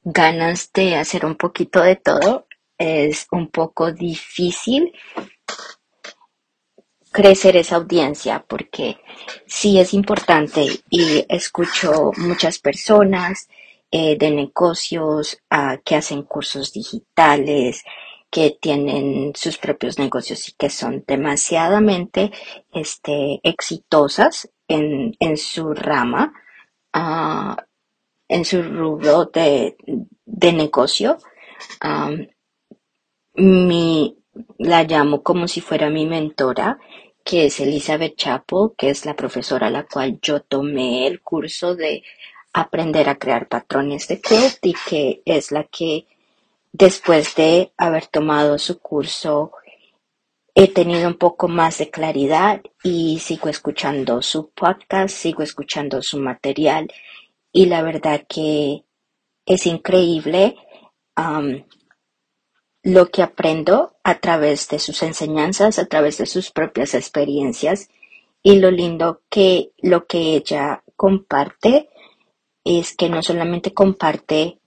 ganas 0.05 0.71
de 0.73 0.97
hacer 0.97 1.27
un 1.27 1.35
poquito 1.35 1.83
de 1.83 1.97
todo, 1.97 2.47
es 2.79 3.27
un 3.33 3.49
poco 3.49 3.93
difícil 3.93 4.93
crecer 7.11 7.57
esa 7.57 7.77
audiencia 7.77 8.45
porque 8.49 8.99
sí 9.47 9.79
es 9.79 9.93
importante 9.93 10.67
y 10.89 11.27
escucho 11.29 12.13
muchas 12.17 12.59
personas 12.59 13.49
eh, 13.91 14.17
de 14.17 14.31
negocios 14.31 15.39
ah, 15.51 15.79
que 15.85 15.97
hacen 15.97 16.23
cursos 16.23 16.73
digitales 16.73 17.83
que 18.33 18.57
tienen 18.59 19.35
sus 19.37 19.59
propios 19.59 19.99
negocios 19.99 20.49
y 20.49 20.53
que 20.53 20.71
son 20.71 21.05
demasiadamente 21.07 22.33
este, 22.73 23.41
exitosas 23.45 24.51
en, 24.69 25.15
en 25.21 25.37
su 25.37 25.75
rama, 25.75 26.33
uh, 26.97 27.55
en 28.29 28.45
su 28.47 28.63
rubro 28.63 29.27
de, 29.27 29.77
de 30.25 30.53
negocio. 30.55 31.19
Mi, 33.35 34.17
la 34.59 34.85
llamo 34.85 35.23
como 35.23 35.47
si 35.47 35.61
fuera 35.61 35.91
mi 35.91 36.07
mentora, 36.07 36.79
que 37.25 37.47
es 37.47 37.61
Elizabeth 37.61 38.17
Chappell, 38.17 38.71
que 38.79 38.89
es 38.91 39.05
la 39.05 39.15
profesora 39.15 39.67
a 39.67 39.71
la 39.71 39.87
cual 39.87 40.19
yo 40.23 40.41
tomé 40.41 41.07
el 41.07 41.21
curso 41.21 41.77
de 41.77 42.03
aprender 42.55 43.11
a 43.11 43.19
crear 43.19 43.49
patrones 43.49 44.09
de 44.09 44.23
quilt 44.23 44.59
y 44.63 44.75
que 44.89 45.23
es 45.27 45.53
la 45.53 45.65
que 45.65 46.07
después 46.73 47.35
de 47.35 47.73
haber 47.77 48.07
tomado 48.07 48.59
su 48.59 48.81
curso 48.81 49.53
he 50.55 50.69
tenido 50.69 51.09
un 51.09 51.17
poco 51.17 51.49
más 51.49 51.79
de 51.79 51.91
claridad 51.91 52.61
y 52.83 53.19
sigo 53.21 53.49
escuchando 53.49 54.21
su 54.21 54.51
podcast, 54.51 55.15
sigo 55.15 55.43
escuchando 55.43 56.03
su 56.03 56.19
material 56.19 56.89
y 57.53 57.67
la 57.67 57.83
verdad 57.83 58.25
que 58.29 58.85
es 59.47 59.67
increíble 59.67 60.57
lo 62.83 63.11
que 63.11 63.23
aprendo 63.23 63.97
a 64.03 64.19
través 64.19 64.69
de 64.69 64.79
sus 64.79 65.03
enseñanzas, 65.03 65.79
a 65.79 65.87
través 65.87 66.19
de 66.19 66.27
sus 66.27 66.51
propias 66.51 66.95
experiencias 66.95 67.89
y 68.43 68.59
lo 68.59 68.71
lindo 68.71 69.23
que 69.31 69.73
lo 69.79 70.07
que 70.07 70.37
ella 70.37 70.83
comparte 70.97 71.89
es 72.65 72.95
que 72.97 73.09
no 73.09 73.23
solamente 73.23 73.73
comparte 73.73 74.59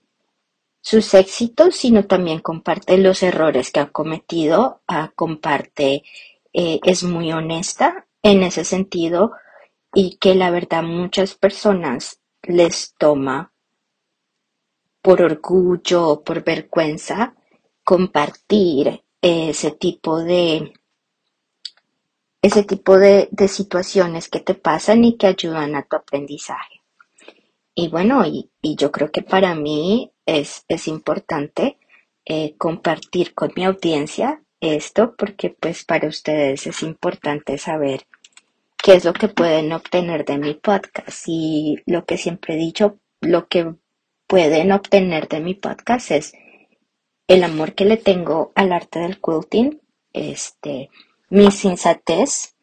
sus 0.86 1.14
éxitos, 1.14 1.74
sino 1.74 2.06
también 2.06 2.38
comparte 2.38 2.96
los 2.96 3.24
errores 3.24 3.72
que 3.72 3.80
ha 3.80 3.88
cometido, 3.90 4.82
ah, 4.86 5.10
comparte, 5.16 6.04
eh, 6.52 6.78
es 6.84 7.02
muy 7.02 7.32
honesta 7.32 8.06
en 8.22 8.44
ese 8.44 8.64
sentido 8.64 9.32
y 9.92 10.16
que 10.18 10.36
la 10.36 10.52
verdad 10.52 10.84
muchas 10.84 11.34
personas 11.34 12.20
les 12.42 12.94
toma 12.96 13.52
por 15.02 15.22
orgullo 15.22 16.08
o 16.08 16.22
por 16.22 16.44
vergüenza 16.44 17.34
compartir 17.82 19.02
ese 19.20 19.72
tipo 19.72 20.20
de 20.20 20.72
ese 22.42 22.62
tipo 22.62 22.96
de, 22.96 23.28
situaciones 23.48 24.28
que 24.28 24.38
te 24.38 24.54
pasan 24.54 25.04
y 25.04 25.16
que 25.16 25.26
ayudan 25.26 25.74
a 25.74 25.82
tu 25.82 25.96
aprendizaje. 25.96 26.80
Y 27.74 27.88
bueno, 27.88 28.24
y, 28.24 28.48
yo 28.62 28.92
creo 28.92 29.10
que 29.10 29.22
para 29.22 29.56
mí 29.56 30.12
es, 30.26 30.64
es 30.68 30.88
importante 30.88 31.78
eh, 32.24 32.54
compartir 32.58 33.34
con 33.34 33.52
mi 33.56 33.64
audiencia 33.64 34.42
esto 34.60 35.14
porque 35.16 35.50
pues 35.50 35.84
para 35.84 36.08
ustedes 36.08 36.66
es 36.66 36.82
importante 36.82 37.58
saber 37.58 38.06
qué 38.76 38.94
es 38.94 39.04
lo 39.04 39.12
que 39.12 39.28
pueden 39.28 39.72
obtener 39.72 40.24
de 40.24 40.38
mi 40.38 40.54
podcast. 40.54 41.24
Y 41.26 41.78
lo 41.86 42.04
que 42.04 42.18
siempre 42.18 42.54
he 42.54 42.58
dicho, 42.58 42.98
lo 43.20 43.48
que 43.48 43.74
pueden 44.26 44.72
obtener 44.72 45.28
de 45.28 45.40
mi 45.40 45.54
podcast 45.54 46.10
es 46.10 46.32
el 47.28 47.42
amor 47.44 47.74
que 47.74 47.84
le 47.84 47.96
tengo 47.96 48.52
al 48.54 48.72
arte 48.72 49.00
del 49.00 49.20
quilting, 49.20 49.80
este, 50.12 50.90
mi 51.30 51.50
sensatez, 51.50 52.56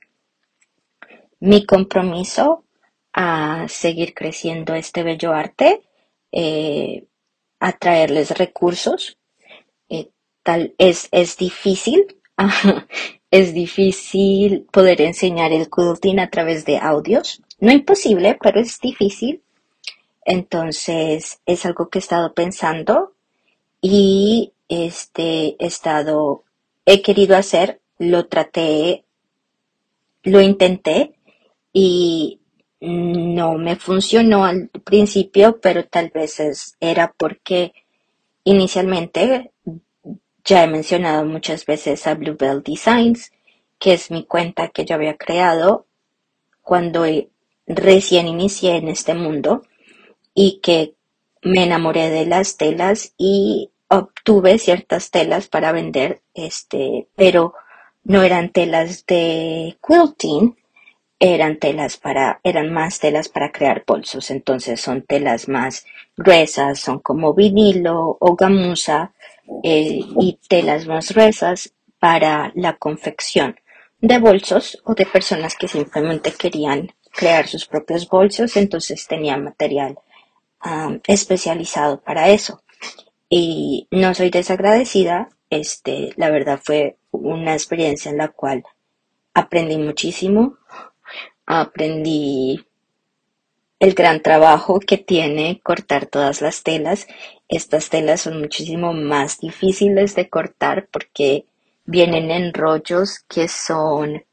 mi 1.40 1.66
compromiso 1.66 2.64
a 3.12 3.68
seguir 3.68 4.14
creciendo 4.14 4.74
este 4.76 5.04
bello 5.04 5.34
arte, 5.34 5.82
eh, 6.32 7.06
a 7.64 7.72
traerles 7.72 8.38
recursos. 8.38 9.18
Eh, 9.88 10.10
tal, 10.44 10.76
es, 10.78 11.08
es 11.12 11.38
difícil, 11.38 12.18
es 13.32 13.54
difícil 13.54 14.68
poder 14.70 15.00
enseñar 15.00 15.54
el 15.54 15.70
quilting 15.70 16.20
a 16.20 16.30
través 16.30 16.66
de 16.66 16.78
audios. 16.78 17.42
No 17.60 17.72
imposible, 17.72 18.38
pero 18.42 18.60
es 18.60 18.82
difícil. 18.82 19.42
Entonces 20.26 21.40
es 21.46 21.66
algo 21.66 21.90
que 21.90 22.00
he 22.00 22.02
estado 22.02 22.34
pensando 22.34 23.14
y 23.82 24.52
este 24.68 25.56
he 25.58 25.68
estado, 25.68 26.44
he 26.86 27.02
querido 27.02 27.38
hacer, 27.38 27.80
lo 27.98 28.28
traté, 28.28 29.06
lo 30.24 30.42
intenté 30.42 31.14
y 31.72 32.42
no 32.84 33.54
me 33.58 33.78
funcionó 33.78 34.44
al 34.44 34.70
principio, 34.84 35.60
pero 35.62 35.86
tal 35.86 36.12
vez 36.14 36.76
era 36.82 37.14
porque 37.18 37.74
inicialmente 38.44 39.52
ya 40.44 40.64
he 40.64 40.68
mencionado 40.68 41.24
muchas 41.26 41.66
veces 41.66 42.06
a 42.08 42.16
Bluebell 42.16 42.62
Designs, 42.62 43.32
que 43.80 43.94
es 43.94 44.12
mi 44.12 44.26
cuenta 44.26 44.68
que 44.68 44.84
yo 44.84 44.96
había 44.96 45.16
creado 45.16 45.88
cuando 46.62 47.06
recién 47.66 48.28
inicié 48.28 48.76
en 48.76 48.90
este 48.90 49.14
mundo 49.14 49.62
y 50.34 50.60
que 50.62 50.96
me 51.42 51.64
enamoré 51.64 52.10
de 52.10 52.26
las 52.26 52.58
telas 52.58 53.14
y 53.18 53.72
obtuve 53.88 54.58
ciertas 54.58 55.10
telas 55.10 55.48
para 55.48 55.72
vender, 55.72 56.22
este, 56.34 57.08
pero 57.16 57.54
no 58.04 58.24
eran 58.24 58.52
telas 58.52 59.06
de 59.06 59.78
quilting, 59.86 60.58
eran 61.32 61.58
telas 61.58 61.96
para, 61.96 62.42
eran 62.44 62.74
más 62.74 63.00
telas 63.00 63.30
para 63.30 63.54
crear 63.54 63.86
bolsos, 63.88 64.30
entonces 64.30 64.82
son 64.82 65.04
telas 65.04 65.48
más 65.48 65.86
gruesas, 66.18 66.80
son 66.80 67.00
como 67.00 67.34
vinilo 67.34 68.18
o 68.20 68.36
gamuza 68.36 69.14
eh, 69.64 70.02
y 70.20 70.38
telas 70.50 70.86
más 70.86 71.14
gruesas 71.14 71.74
para 71.98 72.52
la 72.56 72.76
confección 72.76 73.56
de 74.02 74.20
bolsos 74.20 74.82
o 74.84 74.96
de 74.96 75.06
personas 75.06 75.56
que 75.56 75.70
simplemente 75.70 76.34
querían 76.34 76.92
crear 77.10 77.48
sus 77.48 77.68
propios 77.68 78.10
bolsos, 78.10 78.58
entonces 78.58 79.08
tenían 79.08 79.46
material 79.46 79.98
um, 80.66 81.00
especializado 81.08 82.02
para 82.02 82.28
eso 82.28 82.62
y 83.30 83.88
no 83.92 84.14
soy 84.14 84.30
desagradecida. 84.30 85.30
Este, 85.50 86.10
la 86.18 86.30
verdad 86.30 86.60
fue 86.62 86.98
una 87.12 87.54
experiencia 87.54 88.12
en 88.12 88.18
la 88.18 88.28
cual 88.28 88.66
aprendí 89.34 89.78
muchísimo. 89.78 90.58
Aprendí 91.46 92.66
el 93.80 93.94
gran 93.94 94.22
trabajo 94.22 94.80
que 94.80 94.98
tiene 94.98 95.60
cortar 95.62 96.06
todas 96.06 96.42
las 96.42 96.64
telas. 96.64 97.08
Estas 97.50 97.90
telas 97.90 98.22
son 98.22 98.40
muchísimo 98.40 98.94
más 98.94 99.40
difíciles 99.40 100.16
de 100.16 100.30
cortar 100.30 100.88
porque 100.92 101.46
vienen 101.86 102.32
en 102.32 102.54
rollos 102.54 103.20
que 103.28 103.48
son 103.48 104.24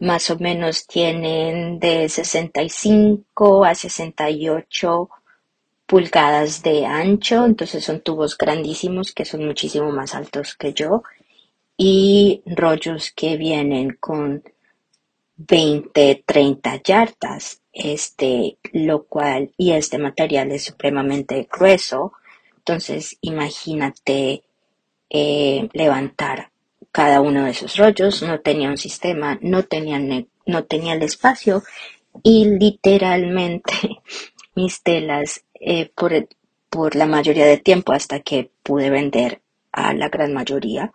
más 0.00 0.30
o 0.30 0.38
menos 0.38 0.88
tienen 0.88 1.78
de 1.78 2.08
65 2.08 3.64
a 3.64 3.76
68 3.76 5.08
pulgadas 5.86 6.62
de 6.64 6.84
ancho, 6.84 7.44
entonces 7.44 7.84
son 7.84 8.00
tubos 8.00 8.36
grandísimos 8.36 9.12
que 9.12 9.24
son 9.24 9.46
muchísimo 9.46 9.92
más 9.92 10.16
altos 10.16 10.56
que 10.56 10.72
yo 10.72 11.04
y 11.76 12.42
rollos 12.46 13.12
que 13.12 13.36
vienen 13.36 13.96
con 14.00 14.42
20, 15.36 16.24
30 16.26 16.82
yardas, 16.82 17.62
este, 17.72 18.58
lo 18.72 19.04
cual, 19.04 19.52
y 19.56 19.72
este 19.72 19.98
material 19.98 20.52
es 20.52 20.64
supremamente 20.64 21.48
grueso, 21.50 22.12
entonces 22.58 23.16
imagínate 23.20 24.44
eh, 25.10 25.68
levantar 25.72 26.50
cada 26.92 27.20
uno 27.20 27.44
de 27.44 27.50
esos 27.50 27.76
rollos, 27.76 28.22
no 28.22 28.40
tenía 28.40 28.68
un 28.68 28.76
sistema, 28.76 29.38
no 29.40 29.64
tenía, 29.64 29.98
no 30.46 30.64
tenía 30.64 30.92
el 30.94 31.02
espacio 31.02 31.62
y 32.22 32.44
literalmente 32.44 33.72
mis 34.54 34.82
telas 34.82 35.44
eh, 35.54 35.90
por, 35.94 36.28
por 36.68 36.94
la 36.94 37.06
mayoría 37.06 37.46
de 37.46 37.58
tiempo 37.58 37.92
hasta 37.92 38.20
que 38.20 38.50
pude 38.62 38.90
vender 38.90 39.40
a 39.72 39.94
la 39.94 40.08
gran 40.08 40.32
mayoría. 40.34 40.92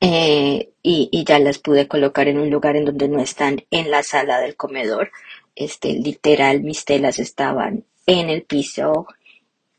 Eh, 0.00 0.70
y, 0.82 1.24
ya 1.24 1.38
las 1.38 1.58
pude 1.58 1.88
colocar 1.88 2.28
en 2.28 2.38
un 2.38 2.50
lugar 2.50 2.76
en 2.76 2.84
donde 2.84 3.08
no 3.08 3.20
están 3.20 3.64
en 3.70 3.90
la 3.90 4.02
sala 4.02 4.40
del 4.40 4.56
comedor. 4.56 5.10
Este, 5.54 5.92
literal, 5.94 6.62
mis 6.62 6.84
telas 6.84 7.18
estaban 7.18 7.84
en 8.06 8.30
el 8.30 8.42
piso, 8.42 9.06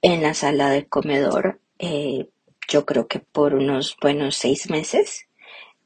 en 0.02 0.22
la 0.22 0.34
sala 0.34 0.70
del 0.70 0.88
comedor. 0.88 1.60
Eh, 1.80 2.28
yo 2.68 2.86
creo 2.86 3.08
que 3.08 3.20
por 3.20 3.54
unos 3.54 3.98
buenos 4.02 4.36
seis 4.36 4.70
meses. 4.70 5.28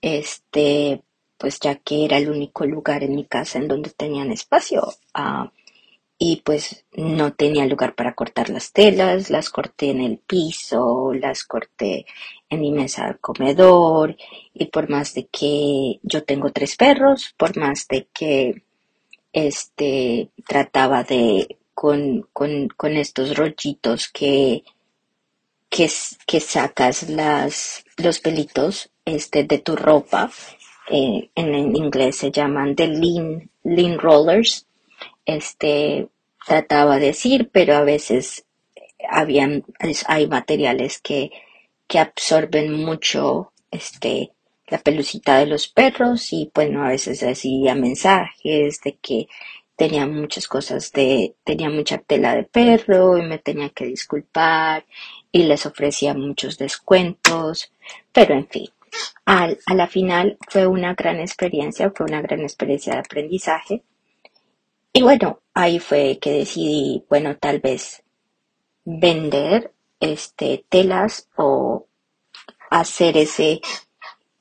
Este, 0.01 1.01
pues 1.37 1.59
ya 1.59 1.75
que 1.75 2.05
era 2.05 2.17
el 2.17 2.29
único 2.29 2.65
lugar 2.65 3.03
en 3.03 3.15
mi 3.15 3.25
casa 3.25 3.59
en 3.59 3.67
donde 3.67 3.89
tenían 3.89 4.31
espacio. 4.31 4.93
Uh, 5.17 5.49
y 6.17 6.41
pues 6.45 6.85
no 6.93 7.33
tenía 7.33 7.65
lugar 7.65 7.95
para 7.95 8.13
cortar 8.13 8.49
las 8.49 8.71
telas, 8.71 9.29
las 9.29 9.49
corté 9.49 9.89
en 9.89 10.01
el 10.01 10.17
piso, 10.19 11.13
las 11.13 11.43
corté 11.43 12.05
en 12.49 12.61
mi 12.61 12.71
mesa 12.71 13.07
de 13.07 13.17
comedor 13.17 14.15
y 14.53 14.65
por 14.67 14.89
más 14.89 15.13
de 15.13 15.27
que 15.27 15.99
yo 16.03 16.23
tengo 16.23 16.51
tres 16.51 16.75
perros, 16.75 17.33
por 17.37 17.57
más 17.57 17.87
de 17.87 18.07
que 18.13 18.63
este 19.33 20.29
trataba 20.47 21.03
de 21.03 21.57
con, 21.73 22.27
con, 22.31 22.69
con 22.69 22.95
estos 22.95 23.35
rollitos 23.35 24.07
que, 24.09 24.63
que, 25.69 25.89
que 26.25 26.39
sacas 26.39 27.09
las 27.09 27.83
los 27.97 28.19
pelitos 28.19 28.91
este, 29.05 29.43
de 29.43 29.57
tu 29.59 29.75
ropa. 29.75 30.31
Eh, 30.89 31.29
en, 31.35 31.75
inglés 31.75 32.17
se 32.17 32.31
llaman 32.31 32.75
the 32.75 32.87
lean, 32.87 33.49
lean 33.63 33.97
rollers. 33.97 34.67
Este, 35.25 36.09
trataba 36.45 36.99
de 36.99 37.07
decir, 37.07 37.49
pero 37.51 37.75
a 37.75 37.83
veces 37.83 38.45
habían, 39.09 39.63
hay 40.07 40.27
materiales 40.27 40.99
que, 40.99 41.31
que 41.87 41.99
absorben 41.99 42.73
mucho 42.73 43.53
este, 43.71 44.33
la 44.67 44.79
pelucita 44.79 45.37
de 45.37 45.45
los 45.45 45.67
perros 45.67 46.33
y 46.33 46.51
bueno, 46.53 46.83
a 46.83 46.89
veces 46.89 47.19
decía 47.19 47.75
mensajes 47.75 48.81
de 48.81 48.97
que 48.97 49.27
tenía 49.75 50.05
muchas 50.05 50.47
cosas 50.47 50.91
de, 50.91 51.35
tenía 51.43 51.69
mucha 51.69 51.97
tela 51.97 52.35
de 52.35 52.43
perro 52.43 53.17
y 53.17 53.23
me 53.23 53.39
tenía 53.39 53.69
que 53.69 53.85
disculpar 53.85 54.85
y 55.31 55.43
les 55.43 55.65
ofrecía 55.65 56.13
muchos 56.13 56.57
descuentos, 56.57 57.71
pero 58.11 58.35
en 58.35 58.47
fin, 58.47 58.69
al, 59.25 59.57
a 59.65 59.73
la 59.73 59.87
final 59.87 60.37
fue 60.47 60.67
una 60.67 60.93
gran 60.93 61.19
experiencia, 61.19 61.91
fue 61.95 62.05
una 62.05 62.21
gran 62.21 62.41
experiencia 62.41 62.93
de 62.93 62.99
aprendizaje. 62.99 63.83
Y 64.93 65.01
bueno, 65.01 65.41
ahí 65.55 65.79
fue 65.79 66.19
que 66.21 66.31
decidí, 66.31 67.03
bueno, 67.09 67.35
tal 67.37 67.59
vez 67.59 68.03
vender 68.85 69.73
este 69.99 70.65
telas 70.69 71.29
o 71.35 71.87
hacer 72.69 73.17
ese, 73.17 73.59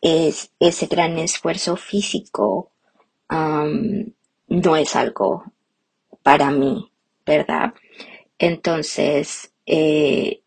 ese 0.03 0.87
gran 0.87 1.19
esfuerzo 1.19 1.77
físico 1.77 2.71
no 3.31 4.77
es 4.77 4.95
algo 4.95 5.45
para 6.23 6.51
mí, 6.51 6.93
¿verdad? 7.25 7.73
Entonces, 8.39 9.53
eh, 9.65 10.43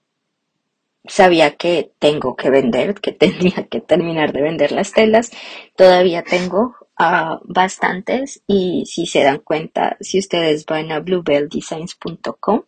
sabía 1.07 1.55
que 1.55 1.91
tengo 1.97 2.35
que 2.35 2.49
vender, 2.51 2.95
que 2.95 3.11
tenía 3.25 3.67
que 3.69 3.81
terminar 3.81 4.33
de 4.33 4.41
vender 4.41 4.71
las 4.71 4.91
telas. 4.91 5.31
Todavía 5.75 6.23
tengo 6.23 6.75
uh, 6.99 7.39
bastantes 7.43 8.41
y 8.47 8.85
si 8.85 9.05
se 9.05 9.23
dan 9.23 9.39
cuenta, 9.39 9.97
si 9.99 10.19
ustedes 10.19 10.65
van 10.65 10.91
a 10.91 10.99
bluebelldesigns.com, 10.99 12.63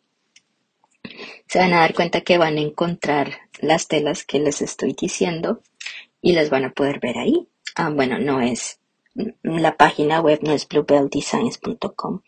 se 1.48 1.60
van 1.60 1.74
a 1.74 1.80
dar 1.80 1.94
cuenta 1.94 2.22
que 2.22 2.38
van 2.38 2.58
a 2.58 2.62
encontrar 2.62 3.32
las 3.60 3.88
telas 3.88 4.24
que 4.26 4.40
les 4.40 4.62
estoy 4.62 4.94
diciendo 4.94 5.62
y 6.22 6.34
las 6.34 6.50
van 6.50 6.66
a 6.66 6.72
poder 6.72 7.00
ver 7.00 7.18
ahí. 7.18 7.48
Ah, 7.76 7.90
bueno, 7.90 8.20
no 8.20 8.42
es, 8.42 8.80
la 9.44 9.78
página 9.78 10.20
web 10.20 10.40
no 10.42 10.52
es 10.52 10.68
bluebelldesigns.com, 10.68 12.22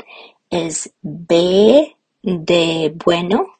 es 0.49 0.93
B 1.01 1.95
de 2.21 2.93
bueno, 3.05 3.59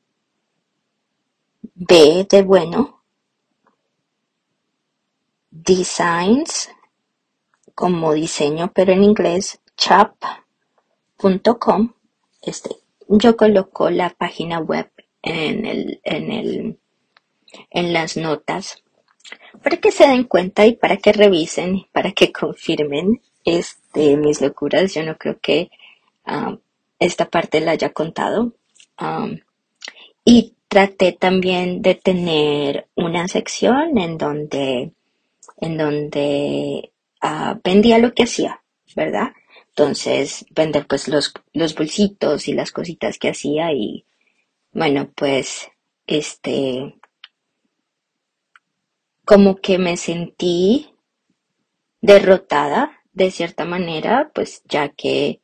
B 1.75 2.27
de 2.29 2.41
bueno, 2.43 3.03
designs 5.51 6.69
como 7.79 8.13
diseño, 8.13 8.73
pero 8.75 8.91
en 8.91 9.05
inglés 9.05 9.61
chap.com. 9.77 10.33
Este, 12.41 12.71
yo 13.07 13.37
coloco 13.37 13.89
la 13.89 14.09
página 14.09 14.59
web 14.59 14.91
en 15.21 15.65
el, 15.65 16.01
en 16.03 16.29
el, 16.29 16.77
en 17.69 17.93
las 17.93 18.17
notas 18.17 18.83
para 19.63 19.77
que 19.77 19.91
se 19.91 20.05
den 20.09 20.25
cuenta 20.25 20.65
y 20.65 20.75
para 20.75 20.97
que 20.97 21.13
revisen, 21.13 21.85
para 21.93 22.11
que 22.11 22.33
confirmen 22.41 23.21
este, 23.45 24.17
mis 24.17 24.41
locuras. 24.41 24.93
Yo 24.93 25.03
no 25.03 25.17
creo 25.17 25.39
que 25.39 25.71
um, 26.27 26.59
esta 26.99 27.29
parte 27.29 27.61
la 27.61 27.71
haya 27.71 27.93
contado. 27.93 28.55
Y 30.25 30.53
traté 30.67 31.13
también 31.13 31.81
de 31.81 31.95
tener 31.95 32.89
una 32.95 33.29
sección 33.29 33.97
en 33.97 34.17
donde, 34.17 34.91
en 35.61 35.77
donde 35.77 36.91
uh, 37.23 37.59
vendía 37.63 37.97
lo 37.97 38.13
que 38.13 38.23
hacía, 38.23 38.61
¿verdad? 38.95 39.33
Entonces, 39.69 40.45
vender 40.51 40.87
pues 40.87 41.07
los, 41.07 41.33
los 41.53 41.75
bolsitos 41.75 42.47
y 42.47 42.53
las 42.53 42.71
cositas 42.71 43.17
que 43.17 43.29
hacía 43.29 43.71
y 43.73 44.05
bueno, 44.71 45.11
pues 45.15 45.69
este 46.05 46.95
como 49.25 49.57
que 49.57 49.77
me 49.77 49.95
sentí 49.95 50.95
derrotada 52.01 52.99
de 53.13 53.31
cierta 53.31 53.65
manera, 53.65 54.31
pues 54.33 54.63
ya 54.65 54.89
que 54.89 55.41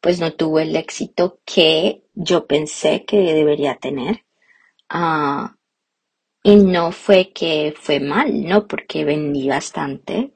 pues 0.00 0.20
no 0.20 0.32
tuvo 0.34 0.60
el 0.60 0.76
éxito 0.76 1.40
que 1.44 2.04
yo 2.14 2.46
pensé 2.46 3.04
que 3.04 3.18
debería 3.34 3.76
tener. 3.76 4.24
Ah, 4.88 5.56
y 6.42 6.56
no 6.56 6.92
fue 6.92 7.32
que 7.32 7.74
fue 7.76 8.00
mal, 8.00 8.44
¿no? 8.44 8.66
Porque 8.68 9.04
vendí 9.04 9.48
bastante, 9.48 10.32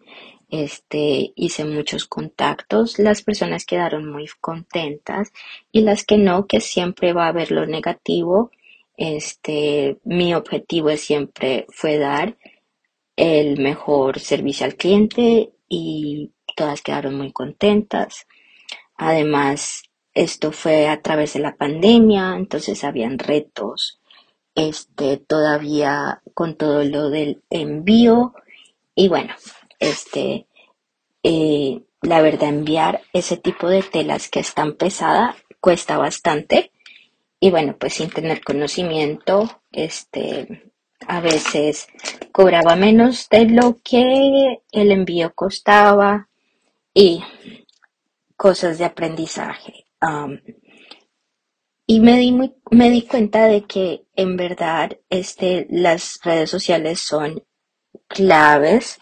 este, 0.53 1.33
hice 1.35 1.65
muchos 1.65 2.05
contactos, 2.05 2.99
las 2.99 3.23
personas 3.23 3.65
quedaron 3.65 4.07
muy 4.07 4.29
contentas 4.39 5.33
y 5.73 5.81
las 5.81 6.05
que 6.05 6.19
no, 6.19 6.47
que 6.47 6.61
siempre 6.61 7.15
va 7.15 7.25
a 7.25 7.29
haber 7.29 7.51
lo 7.51 7.65
negativo, 7.65 8.51
este, 8.99 9.99
mi 10.05 10.35
objetivo 10.35 10.95
siempre 10.99 11.67
fue 11.71 11.97
dar 11.97 12.37
el 13.17 13.61
mejor 13.61 14.21
servicio 14.21 14.67
al 14.67 14.77
cliente 14.77 15.53
y 15.71 16.33
todas 16.55 16.83
quedaron 16.83 17.15
muy 17.15 17.33
contentas. 17.33 18.27
Además, 18.97 19.85
esto 20.13 20.53
fue 20.53 20.87
a 20.87 21.01
través 21.01 21.33
de 21.33 21.41
la 21.41 21.57
pandemia, 21.57 22.35
entonces 22.37 22.85
habían 22.85 23.19
retos, 23.19 24.01
este, 24.55 25.17
todavía 25.17 26.21
con 26.35 26.57
todo 26.57 26.85
lo 26.85 27.09
del 27.09 27.43
envío 27.49 28.35
y 28.95 29.09
bueno, 29.09 29.35
este, 29.83 30.47
eh, 31.23 31.83
la 32.01 32.23
verdad 32.23 32.49
enviar 32.49 33.03
ese 33.13 33.37
tipo 33.37 33.69
de 33.69 33.83
telas 33.83 34.29
que 34.29 34.41
es 34.41 34.55
tan 34.55 34.75
pesada 34.75 35.37
cuesta 35.61 35.99
bastante 35.99 36.73
y 37.45 37.51
bueno, 37.51 37.77
pues 37.77 37.95
sin 37.95 38.09
tener 38.09 38.45
conocimiento, 38.45 39.63
este, 39.73 40.73
a 41.09 41.21
veces 41.21 41.89
cobraba 42.31 42.77
menos 42.77 43.29
de 43.31 43.47
lo 43.47 43.81
que 43.83 44.63
el 44.71 44.93
envío 44.93 45.35
costaba 45.35 46.29
y 46.95 47.21
cosas 48.37 48.79
de 48.79 48.85
aprendizaje. 48.85 49.87
y 51.87 51.99
me 51.99 52.17
di, 52.17 52.33
me 52.71 52.91
di 52.91 53.03
cuenta 53.03 53.47
de 53.47 53.65
que 53.65 54.05
en 54.15 54.37
verdad 54.37 54.99
este, 55.11 55.67
las 55.69 56.21
redes 56.23 56.49
sociales 56.49 57.01
son 57.01 57.43
claves 58.07 59.01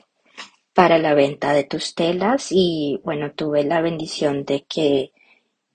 para 0.74 0.98
la 0.98 1.14
venta 1.14 1.52
de 1.52 1.64
tus 1.64 1.94
telas 1.94 2.48
y 2.50 3.00
bueno, 3.04 3.33
tuve 3.33 3.64
la 3.64 3.80
bendición 3.80 4.44
de 4.44 4.64
que 4.64 5.12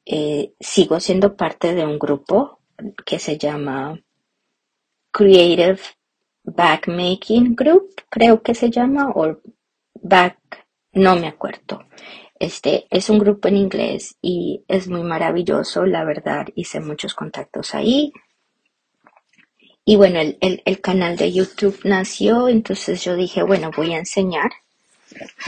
eh, 0.05 0.53
sigo 0.59 0.99
siendo 0.99 1.35
parte 1.35 1.73
de 1.73 1.85
un 1.85 1.99
grupo 1.99 2.59
que 3.05 3.19
se 3.19 3.37
llama 3.37 3.99
Creative 5.11 5.79
Backmaking 6.43 7.55
Group, 7.55 8.03
creo 8.09 8.41
que 8.41 8.53
se 8.53 8.69
llama, 8.69 9.11
o 9.15 9.37
Back, 9.95 10.37
no 10.93 11.15
me 11.15 11.27
acuerdo. 11.27 11.85
Este 12.37 12.85
es 12.89 13.09
un 13.09 13.19
grupo 13.19 13.47
en 13.47 13.57
inglés 13.57 14.17
y 14.21 14.63
es 14.67 14.87
muy 14.87 15.03
maravilloso, 15.03 15.85
la 15.85 16.03
verdad, 16.03 16.47
hice 16.55 16.79
muchos 16.79 17.15
contactos 17.15 17.73
ahí. 17.73 18.11
Y 19.85 19.95
bueno, 19.95 20.19
el, 20.19 20.37
el, 20.65 20.81
canal 20.81 21.15
de 21.15 21.31
YouTube 21.31 21.79
nació, 21.83 22.49
entonces 22.49 23.03
yo 23.03 23.15
dije, 23.15 23.43
bueno, 23.43 23.71
voy 23.75 23.93
a 23.93 23.99
enseñar 23.99 24.51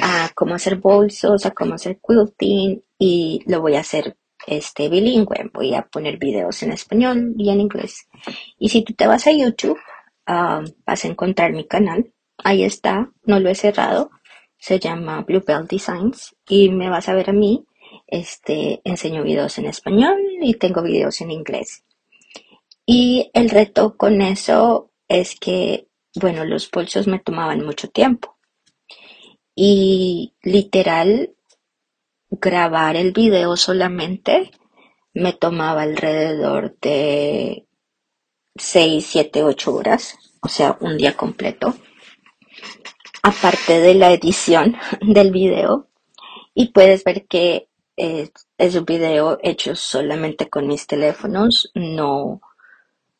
a 0.01 0.29
cómo 0.35 0.55
hacer 0.55 0.77
bolsos, 0.77 1.45
a 1.45 1.51
cómo 1.51 1.75
hacer 1.75 1.99
quilting 2.05 2.83
y 2.99 3.41
lo 3.45 3.61
voy 3.61 3.75
a 3.75 3.81
hacer 3.81 4.17
este 4.45 4.89
bilingüe. 4.89 5.49
Voy 5.53 5.73
a 5.73 5.81
poner 5.83 6.17
videos 6.17 6.63
en 6.63 6.71
español 6.71 7.33
y 7.37 7.49
en 7.49 7.61
inglés. 7.61 8.07
Y 8.57 8.69
si 8.69 8.83
tú 8.83 8.93
te 8.93 9.07
vas 9.07 9.27
a 9.27 9.31
YouTube, 9.31 9.77
Ah, 10.27 10.61
vas 10.85 11.05
a 11.05 11.07
encontrar 11.07 11.53
mi 11.53 11.65
canal. 11.65 12.11
Ahí 12.43 12.63
está, 12.63 13.09
no 13.23 13.39
lo 13.39 13.49
he 13.49 13.55
cerrado. 13.55 14.11
Se 14.57 14.77
llama 14.77 15.21
Bluebell 15.21 15.67
Designs 15.67 16.35
y 16.49 16.69
me 16.69 16.89
vas 16.89 17.07
a 17.07 17.13
ver 17.13 17.29
a 17.29 17.33
mí. 17.33 17.65
Este, 18.05 18.81
enseño 18.83 19.23
videos 19.23 19.57
en 19.57 19.67
español 19.67 20.19
y 20.41 20.55
tengo 20.55 20.83
videos 20.83 21.21
en 21.21 21.31
inglés. 21.31 21.83
Y 22.85 23.31
el 23.33 23.49
reto 23.49 23.95
con 23.95 24.21
eso 24.21 24.91
es 25.07 25.39
que, 25.39 25.87
bueno, 26.15 26.43
los 26.43 26.69
bolsos 26.69 27.07
me 27.07 27.19
tomaban 27.19 27.65
mucho 27.65 27.89
tiempo. 27.89 28.36
Y 29.59 30.35
literal, 30.43 31.33
grabar 32.29 32.95
el 32.95 33.11
video 33.11 33.57
solamente 33.57 34.51
me 35.15 35.33
tomaba 35.33 35.81
alrededor 35.81 36.77
de 36.79 37.65
6, 38.55 39.03
7, 39.03 39.41
8 39.41 39.73
horas, 39.73 40.15
o 40.43 40.47
sea, 40.47 40.77
un 40.79 40.95
día 40.95 41.17
completo, 41.17 41.73
aparte 43.23 43.79
de 43.79 43.95
la 43.95 44.13
edición 44.13 44.77
del 45.01 45.31
video. 45.31 45.87
Y 46.53 46.67
puedes 46.67 47.03
ver 47.03 47.25
que 47.25 47.67
es 47.95 48.75
un 48.75 48.85
video 48.85 49.39
hecho 49.41 49.75
solamente 49.75 50.51
con 50.51 50.67
mis 50.67 50.85
teléfonos, 50.85 51.71
no, 51.73 52.41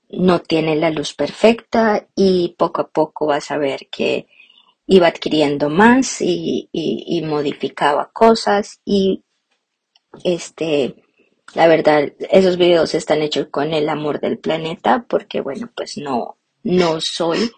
no 0.10 0.40
tiene 0.42 0.76
la 0.76 0.92
luz 0.92 1.16
perfecta 1.16 2.08
y 2.16 2.54
poco 2.60 2.82
a 2.82 2.90
poco 2.90 3.26
vas 3.26 3.50
a 3.50 3.58
ver 3.58 3.88
que 3.90 4.28
iba 4.88 5.08
adquiriendo 5.08 5.70
más 5.70 6.22
y, 6.22 6.70
y, 6.72 7.22
modificaba 7.24 8.10
cosas 8.14 8.80
y 8.86 9.24
este, 10.24 10.96
la 11.54 11.68
verdad, 11.68 12.14
esos 12.32 12.58
videos 12.58 12.96
están 12.96 13.22
hechos 13.22 13.48
con 13.52 13.74
el 13.74 13.90
amor 13.90 14.22
del 14.22 14.40
planeta 14.40 15.06
porque 15.08 15.42
bueno, 15.42 15.70
pues 15.76 15.98
no, 15.98 16.38
no 16.64 17.02
soy 17.02 17.52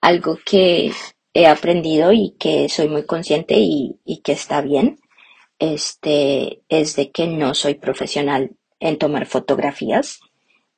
algo 0.00 0.38
que 0.44 0.92
he 1.34 1.46
aprendido 1.46 2.12
y 2.12 2.36
que 2.38 2.68
soy 2.68 2.88
muy 2.88 3.04
consciente 3.04 3.56
y, 3.58 3.98
y 4.04 4.22
que 4.22 4.32
está 4.32 4.60
bien. 4.60 5.00
Este, 5.58 6.62
es 6.68 6.94
de 6.94 7.10
que 7.10 7.26
no 7.26 7.54
soy 7.54 7.74
profesional 7.74 8.56
en 8.78 8.96
tomar 8.96 9.26
fotografías, 9.26 10.20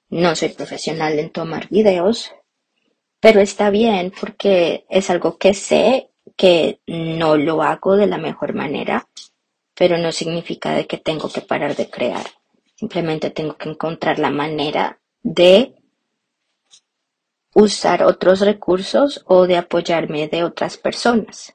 no 0.09 0.35
soy 0.35 0.49
profesional 0.49 1.19
en 1.19 1.31
tomar 1.31 1.69
videos, 1.69 2.33
pero 3.21 3.41
está 3.41 3.71
bien 3.71 4.13
porque 4.19 4.87
es 4.89 5.11
algo 5.11 5.37
que 5.37 5.55
sé 5.55 6.11
que 6.37 6.81
no 6.87 7.37
lo 7.37 7.63
hago 7.63 7.97
de 7.97 8.07
la 8.07 8.17
mejor 8.17 8.55
manera, 8.55 9.07
pero 9.75 9.99
no 9.99 10.11
significa 10.11 10.73
de 10.73 10.87
que 10.87 10.97
tengo 10.97 11.31
que 11.31 11.43
parar 11.43 11.77
de 11.77 11.91
crear. 11.91 12.27
Simplemente 12.75 13.31
tengo 13.31 13.57
que 13.57 13.69
encontrar 13.69 14.19
la 14.19 14.31
manera 14.31 14.99
de 15.23 15.75
usar 17.55 18.05
otros 18.05 18.41
recursos 18.41 19.23
o 19.27 19.47
de 19.47 19.59
apoyarme 19.59 20.29
de 20.29 20.45
otras 20.45 20.79
personas. 20.79 21.55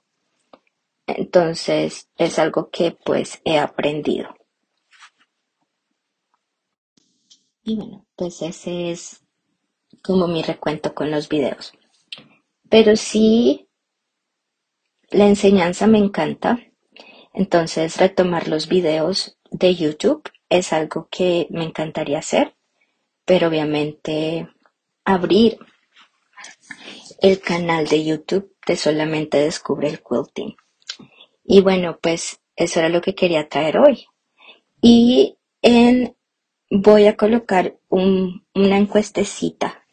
Entonces 1.08 2.10
es 2.17 2.38
algo 2.38 2.69
que 2.69 2.91
pues 2.91 3.41
he 3.43 3.58
aprendido. 3.58 4.36
Y 7.63 7.75
bueno, 7.75 8.06
pues 8.15 8.43
ese 8.43 8.91
es 8.91 9.24
como 10.05 10.27
mi 10.27 10.43
recuento 10.43 10.93
con 10.93 11.09
los 11.09 11.29
videos. 11.29 11.73
Pero 12.69 12.95
sí, 12.95 13.67
la 15.09 15.25
enseñanza 15.25 15.87
me 15.87 15.97
encanta. 15.97 16.59
Entonces, 17.33 17.97
retomar 17.97 18.47
los 18.47 18.67
videos 18.67 19.37
de 19.49 19.75
YouTube 19.75 20.29
es 20.49 20.73
algo 20.73 21.07
que 21.09 21.47
me 21.49 21.63
encantaría 21.63 22.19
hacer, 22.19 22.55
pero 23.25 23.47
obviamente 23.47 24.47
abrir 25.03 25.57
el 27.19 27.39
canal 27.39 27.87
de 27.87 28.05
YouTube 28.05 28.55
de 28.67 28.75
solamente 28.75 29.39
descubre 29.39 29.89
el 29.89 30.01
quilting. 30.03 30.55
Y 31.43 31.61
bueno, 31.61 31.97
pues 31.99 32.41
eso 32.55 32.79
era 32.79 32.89
lo 32.89 33.01
que 33.01 33.15
quería 33.15 33.49
traer 33.49 33.79
hoy. 33.79 34.05
Y 34.81 35.37
en, 35.61 36.15
voy 36.69 37.07
a 37.07 37.17
colocar 37.17 37.77
una 37.89 38.77
encuestecita 38.77 39.84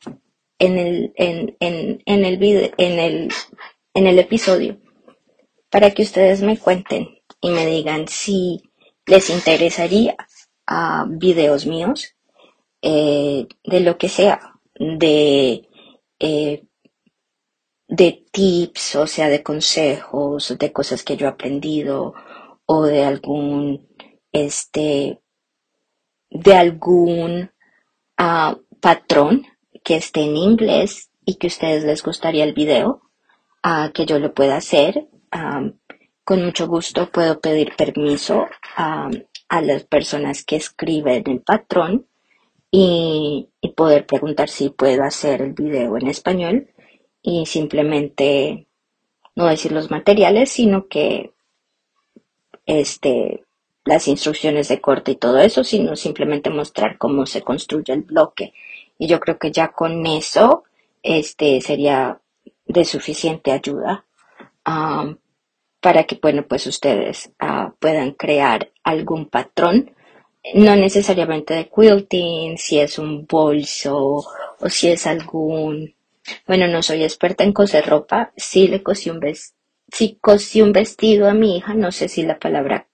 en 0.63 0.79
el, 0.79 1.13
en, 1.17 1.57
en, 1.59 2.25
el 2.25 2.37
video, 2.37 2.71
en 2.79 3.01
el, 3.01 3.33
en 3.95 4.07
el 4.07 4.19
episodio 4.21 4.79
para 5.71 5.91
que 5.91 6.03
ustedes 6.03 6.41
me 6.41 6.57
cuenten 6.57 7.09
y 7.41 7.51
me 7.51 7.67
digan 7.67 8.07
si 8.07 8.63
les 9.05 9.29
interesaría 9.29 10.15
a 10.65 11.05
videos 11.09 11.67
míos 11.67 12.15
eh, 12.81 13.49
de 13.65 13.81
lo 13.81 13.99
que 13.99 14.09
sea, 14.09 14.55
de, 14.79 15.69
eh, 16.21 16.63
de 17.89 18.25
tips, 18.31 18.95
o 18.97 19.07
sea, 19.09 19.29
de 19.29 19.43
consejos, 19.43 20.57
de 20.57 20.73
cosas 20.73 21.03
que 21.03 21.17
yo 21.17 21.27
he 21.27 21.31
aprendido 21.31 22.15
o 22.67 22.85
de 22.85 23.05
algún, 23.05 23.89
este, 24.31 25.21
de 26.31 26.55
algún 26.55 27.51
uh, 28.17 28.57
patrón 28.81 29.45
que 29.85 29.97
esté 29.97 30.23
en 30.23 30.37
inglés 30.37 31.11
y 31.25 31.35
que 31.35 31.47
a 31.47 31.49
ustedes 31.49 31.85
les 31.85 32.03
gustaría 32.03 32.45
el 32.45 32.53
video, 32.53 33.03
que 33.95 34.07
yo 34.07 34.19
lo 34.19 34.35
pueda 34.35 34.57
hacer. 34.57 35.09
con 36.25 36.45
mucho 36.45 36.67
gusto 36.67 37.11
puedo 37.11 37.41
pedir 37.41 37.75
permiso 37.77 38.47
a 38.77 39.61
las 39.61 39.85
personas 39.85 40.45
que 40.45 40.57
escriben 40.57 41.25
el 41.27 41.41
patrón 41.41 42.07
y, 42.71 43.49
poder 43.77 44.07
preguntar 44.07 44.49
si 44.49 44.71
puedo 44.71 45.03
hacer 45.03 45.43
el 45.43 45.53
video 45.53 45.97
en 45.97 46.09
español 46.09 46.69
y 47.23 47.47
simplemente 47.47 48.67
no 49.35 49.47
decir 49.47 49.73
los 49.73 49.91
materiales, 49.91 50.51
sino 50.51 50.89
que 50.89 51.33
este, 52.67 53.45
las 53.85 54.09
instrucciones 54.09 54.69
de 54.69 54.81
corte 54.81 55.13
y 55.13 55.17
todo 55.17 55.39
eso, 55.39 55.65
sino 55.65 55.97
simplemente 55.97 56.51
mostrar 56.51 56.99
cómo 56.99 57.27
se 57.27 57.43
construye 57.43 57.93
el 57.93 58.03
bloque 58.03 58.53
y 58.99 59.07
yo 59.07 59.21
creo 59.21 59.39
que 59.39 59.51
ya 59.51 59.69
con 59.69 60.07
eso 60.07 60.65
este, 61.03 61.61
sería 61.61 62.21
de 62.67 62.85
suficiente 62.85 63.53
ayuda 63.53 64.05
para 65.83 66.05
que, 66.05 66.19
bueno, 66.23 66.47
pues 66.47 66.67
ustedes 66.69 67.33
uh, 67.43 67.73
puedan 67.81 68.13
crear 68.13 68.71
algún 68.85 69.27
patrón, 69.27 69.91
no 70.55 70.77
necesariamente 70.77 71.55
de 71.55 71.69
quilting, 71.69 72.57
si 72.57 72.79
es 72.79 72.99
un 72.99 73.27
bolso 73.27 74.25
o 74.61 74.69
si 74.69 74.89
es 74.89 75.09
algún, 75.09 75.95
bueno, 76.47 76.69
no 76.69 76.83
soy 76.83 77.03
experta 77.03 77.43
en 77.43 77.53
coser 77.53 77.85
ropa, 77.87 78.33
sí 78.37 78.69
le 78.69 78.83
cosí 78.83 79.11
un 79.11 79.19
vestido, 79.19 79.59
sí 79.91 80.19
cosí 80.21 80.63
un 80.63 80.73
vestido 80.73 81.29
a 81.29 81.35
mi 81.35 81.57
hija, 81.57 81.75
no 81.75 81.91
sé 81.91 82.09
si 82.09 82.23
la 82.23 82.39
palabra 82.39 82.87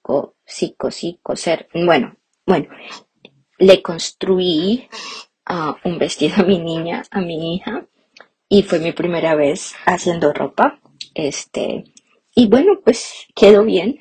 co, 0.00 0.36
sí 0.44 0.74
cosí, 0.78 1.18
coser, 1.20 1.68
bueno, 1.74 2.16
bueno, 2.46 2.68
le 3.64 3.82
construí 3.82 4.88
uh, 5.48 5.88
un 5.88 5.98
vestido 5.98 6.36
a 6.38 6.44
mi 6.44 6.58
niña, 6.58 7.02
a 7.10 7.20
mi 7.20 7.56
hija, 7.56 7.86
y 8.48 8.62
fue 8.62 8.78
mi 8.78 8.92
primera 8.92 9.34
vez 9.34 9.74
haciendo 9.86 10.32
ropa. 10.32 10.80
Este, 11.14 11.84
y 12.34 12.46
bueno, 12.48 12.80
pues 12.84 13.26
quedó 13.34 13.64
bien. 13.64 13.98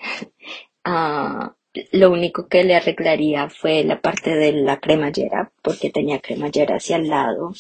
Uh, 0.86 1.50
lo 1.92 2.12
único 2.12 2.48
que 2.48 2.64
le 2.64 2.76
arreglaría 2.76 3.50
fue 3.50 3.84
la 3.84 4.02
parte 4.02 4.36
de 4.36 4.52
la 4.52 4.80
cremallera, 4.80 5.52
porque 5.62 5.90
tenía 5.90 6.20
cremallera 6.20 6.76
hacia 6.76 6.98
el 6.98 7.08
lado 7.08 7.54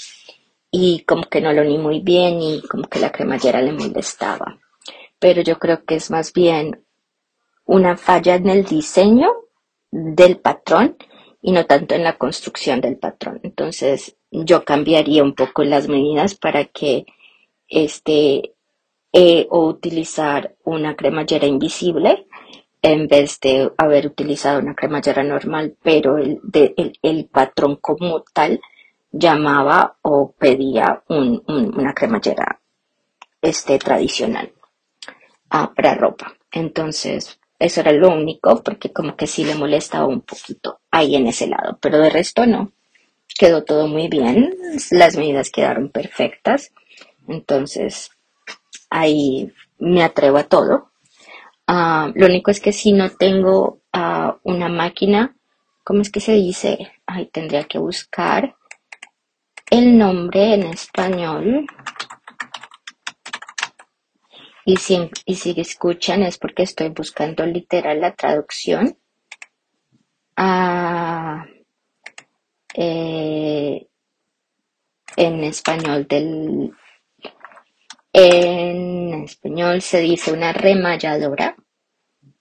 y 0.75 1.03
como 1.05 1.23
que 1.23 1.39
no 1.39 1.53
lo 1.53 1.61
uní 1.61 1.77
muy 1.77 1.99
bien 2.01 2.41
y 2.41 2.61
como 2.63 2.83
que 2.89 2.99
la 2.99 3.11
cremallera 3.11 3.61
le 3.61 3.71
molestaba. 3.71 4.59
Pero 5.19 5.41
yo 5.41 5.57
creo 5.57 5.85
que 5.85 5.95
es 5.95 6.11
más 6.11 6.33
bien 6.33 6.83
una 7.65 7.95
falla 7.95 8.35
en 8.35 8.49
el 8.49 8.65
diseño 8.65 9.31
del 9.91 10.37
patrón 10.37 10.97
y 11.43 11.51
no 11.51 11.65
tanto 11.65 11.93
en 11.93 12.03
la 12.03 12.17
construcción 12.17 12.79
del 12.79 12.97
patrón. 12.97 13.41
Entonces, 13.43 14.15
yo 14.31 14.63
cambiaría 14.63 15.21
un 15.21 15.35
poco 15.35 15.63
las 15.65 15.89
medidas 15.89 16.35
para 16.35 16.65
que 16.65 17.05
este 17.67 18.53
eh, 19.11 19.45
o 19.51 19.67
utilizar 19.67 20.55
una 20.63 20.95
cremallera 20.95 21.45
invisible 21.45 22.25
en 22.81 23.07
vez 23.07 23.39
de 23.41 23.71
haber 23.77 24.07
utilizado 24.07 24.59
una 24.59 24.73
cremallera 24.73 25.23
normal, 25.23 25.75
pero 25.83 26.17
el, 26.17 26.39
el, 27.01 27.25
patrón 27.25 27.75
como 27.77 28.21
tal 28.33 28.59
llamaba 29.11 29.97
o 30.01 30.31
pedía 30.31 31.03
una 31.07 31.93
cremallera 31.93 32.59
este, 33.41 33.77
tradicional 33.79 34.51
ah, 35.49 35.71
para 35.75 35.95
ropa. 35.95 36.33
Entonces, 36.51 37.39
eso 37.63 37.79
era 37.79 37.93
lo 37.93 38.09
único, 38.09 38.61
porque 38.61 38.91
como 38.91 39.15
que 39.15 39.25
sí 39.25 39.45
le 39.45 39.55
molestaba 39.55 40.05
un 40.05 40.19
poquito 40.19 40.81
ahí 40.91 41.15
en 41.15 41.27
ese 41.27 41.47
lado, 41.47 41.77
pero 41.81 41.97
de 41.97 42.09
resto 42.09 42.45
no. 42.45 42.73
Quedó 43.39 43.63
todo 43.63 43.87
muy 43.87 44.09
bien, 44.09 44.53
las 44.91 45.15
medidas 45.15 45.49
quedaron 45.49 45.89
perfectas, 45.89 46.73
entonces 47.25 48.11
ahí 48.89 49.53
me 49.79 50.03
atrevo 50.03 50.39
a 50.39 50.43
todo. 50.43 50.91
Ah, 51.65 52.11
lo 52.13 52.25
único 52.25 52.51
es 52.51 52.59
que 52.59 52.73
si 52.73 52.91
no 52.91 53.09
tengo 53.09 53.79
ah, 53.93 54.37
una 54.43 54.67
máquina, 54.67 55.33
¿cómo 55.85 56.01
es 56.01 56.11
que 56.11 56.19
se 56.19 56.33
dice? 56.33 56.91
Ahí 57.05 57.27
tendría 57.27 57.63
que 57.63 57.77
buscar 57.77 58.57
el 59.71 59.97
nombre 59.97 60.55
en 60.55 60.63
español. 60.63 61.65
Y 64.65 64.77
si, 64.77 65.09
y 65.25 65.35
si 65.35 65.59
escuchan 65.59 66.23
es 66.23 66.37
porque 66.37 66.63
estoy 66.63 66.89
buscando 66.89 67.45
literal 67.45 67.99
la 67.99 68.15
traducción 68.15 68.97
a, 70.35 71.45
eh, 72.75 73.87
en 75.17 75.43
español 75.43 76.07
del 76.07 76.71
en 78.13 79.23
español 79.23 79.81
se 79.81 79.99
dice 79.99 80.31
una 80.31 80.53
remalladora. 80.53 81.55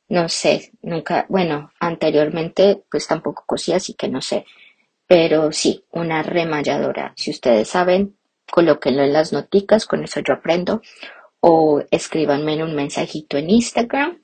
No 0.08 0.28
sé 0.28 0.72
nunca 0.82 1.24
bueno 1.28 1.72
anteriormente 1.80 2.82
pues 2.90 3.06
tampoco 3.06 3.44
cosía 3.46 3.76
así 3.76 3.94
que 3.94 4.08
no 4.08 4.20
sé. 4.20 4.44
Pero 5.06 5.50
sí 5.52 5.85
una 5.90 6.22
remalladora. 6.22 7.14
Si 7.16 7.30
ustedes 7.30 7.68
saben 7.68 8.16
colóquenlo 8.50 9.02
en 9.02 9.12
las 9.12 9.32
noticas 9.32 9.87
con 9.87 10.04
eso 10.04 10.20
yo 10.20 10.35
aprendo 10.35 10.82
o 11.44 11.83
escríbanme 11.90 12.55
en 12.55 12.62
un 12.62 12.74
mensajito 12.74 13.37
en 13.37 13.50
Instagram 13.50 14.22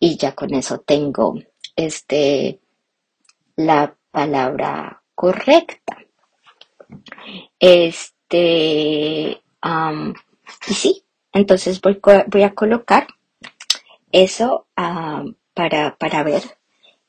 y 0.00 0.16
ya 0.16 0.34
con 0.34 0.54
eso 0.54 0.80
tengo 0.80 1.34
este 1.76 2.60
la 3.56 3.94
palabra 4.10 5.02
correcta. 5.14 5.98
Este, 7.58 9.42
y 10.68 10.74
sí, 10.74 11.04
Entonces 11.32 11.80
voy, 11.80 12.00
voy 12.28 12.42
a 12.42 12.54
colocar 12.54 13.06
eso 14.10 14.66
para, 14.74 15.96
para 15.98 16.22
ver 16.22 16.42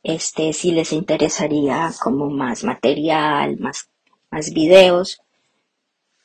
este, 0.03 0.51
si 0.51 0.71
les 0.71 0.91
interesaría 0.91 1.91
como 2.01 2.29
más 2.29 2.65
material, 2.65 3.57
más, 3.59 3.89
más 4.29 4.51
videos 4.51 5.21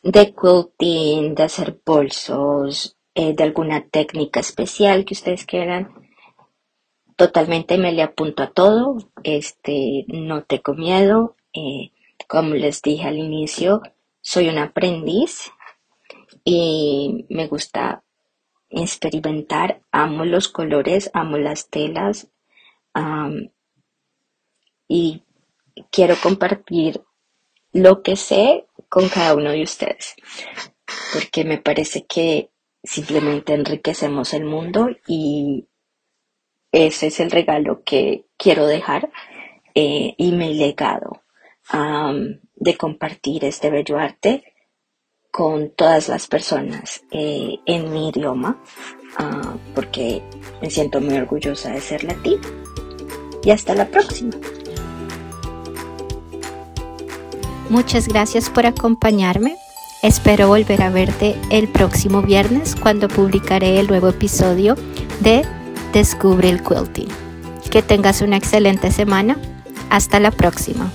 de 0.03 0.35
quilting, 0.35 1.37
de 1.37 1.43
hacer 1.45 1.81
bolsos, 1.85 2.97
eh, 3.15 3.35
de 3.35 3.45
alguna 3.45 3.87
técnica 3.89 4.41
especial 4.41 5.05
que 5.05 5.15
ustedes 5.15 5.45
quieran. 5.45 5.93
Totalmente 7.17 7.79
me 7.79 7.93
le 7.93 8.03
apunto 8.03 8.43
a 8.43 8.51
todo, 8.51 8.99
este, 9.23 10.05
no 10.09 10.45
tengo 10.45 10.75
miedo. 10.75 11.37
Eh, 11.53 11.93
como 12.27 12.55
les 12.55 12.83
dije 12.83 13.07
al 13.07 13.19
inicio, 13.19 13.83
soy 14.21 14.49
un 14.49 14.59
aprendiz 14.59 15.51
y 16.45 17.27
me 17.29 17.47
gusta 17.47 18.03
experimentar, 18.71 19.83
amo 19.91 20.25
los 20.25 20.49
colores, 20.49 21.11
amo 21.13 21.37
las 21.37 21.69
telas 21.69 22.29
y 24.89 25.23
quiero 25.91 26.17
compartir 26.23 27.03
lo 27.73 28.03
que 28.03 28.17
sé 28.17 28.67
con 28.89 29.09
cada 29.09 29.35
uno 29.35 29.51
de 29.51 29.63
ustedes, 29.63 30.15
porque 31.13 31.45
me 31.45 31.59
parece 31.59 32.05
que 32.05 32.51
simplemente 32.83 33.55
enriquecemos 33.55 34.35
el 34.35 34.45
mundo 34.45 34.89
y 35.07 35.69
ese 36.73 37.09
es 37.09 37.21
el 37.21 37.31
regalo 37.31 37.83
que 37.85 38.27
quiero 38.37 38.67
dejar 38.67 39.11
eh, 39.75 40.15
y 40.17 40.33
mi 40.33 40.55
legado 40.55 41.23
de 42.55 42.77
compartir 42.77 43.45
este 43.45 43.71
bello 43.71 43.99
arte 43.99 44.45
con 45.33 45.71
todas 45.71 46.09
las 46.09 46.27
personas 46.27 47.03
eh, 47.11 47.59
en 47.65 47.91
mi 47.91 48.11
idioma, 48.11 48.63
ah, 49.17 49.57
porque 49.75 50.23
me 50.61 50.71
siento 50.71 51.01
muy 51.01 51.17
orgullosa 51.17 51.73
de 51.73 51.81
ser 51.81 52.05
latina. 52.05 52.43
Y 53.43 53.51
hasta 53.51 53.75
la 53.75 53.89
próxima. 53.89 54.33
Muchas 57.71 58.07
gracias 58.07 58.51
por 58.51 58.67
acompañarme. 58.67 59.57
Espero 60.03 60.49
volver 60.49 60.83
a 60.83 60.91
verte 60.91 61.37
el 61.51 61.69
próximo 61.69 62.23
viernes 62.23 62.75
cuando 62.75 63.07
publicaré 63.07 63.79
el 63.79 63.87
nuevo 63.87 64.09
episodio 64.09 64.75
de 65.21 65.43
Descubre 65.93 66.49
el 66.49 66.61
Quilting. 66.61 67.09
Que 67.71 67.83
tengas 67.83 68.21
una 68.21 68.37
excelente 68.37 68.91
semana. 68.91 69.37
Hasta 69.91 70.19
la 70.19 70.33
próxima. 70.33 70.91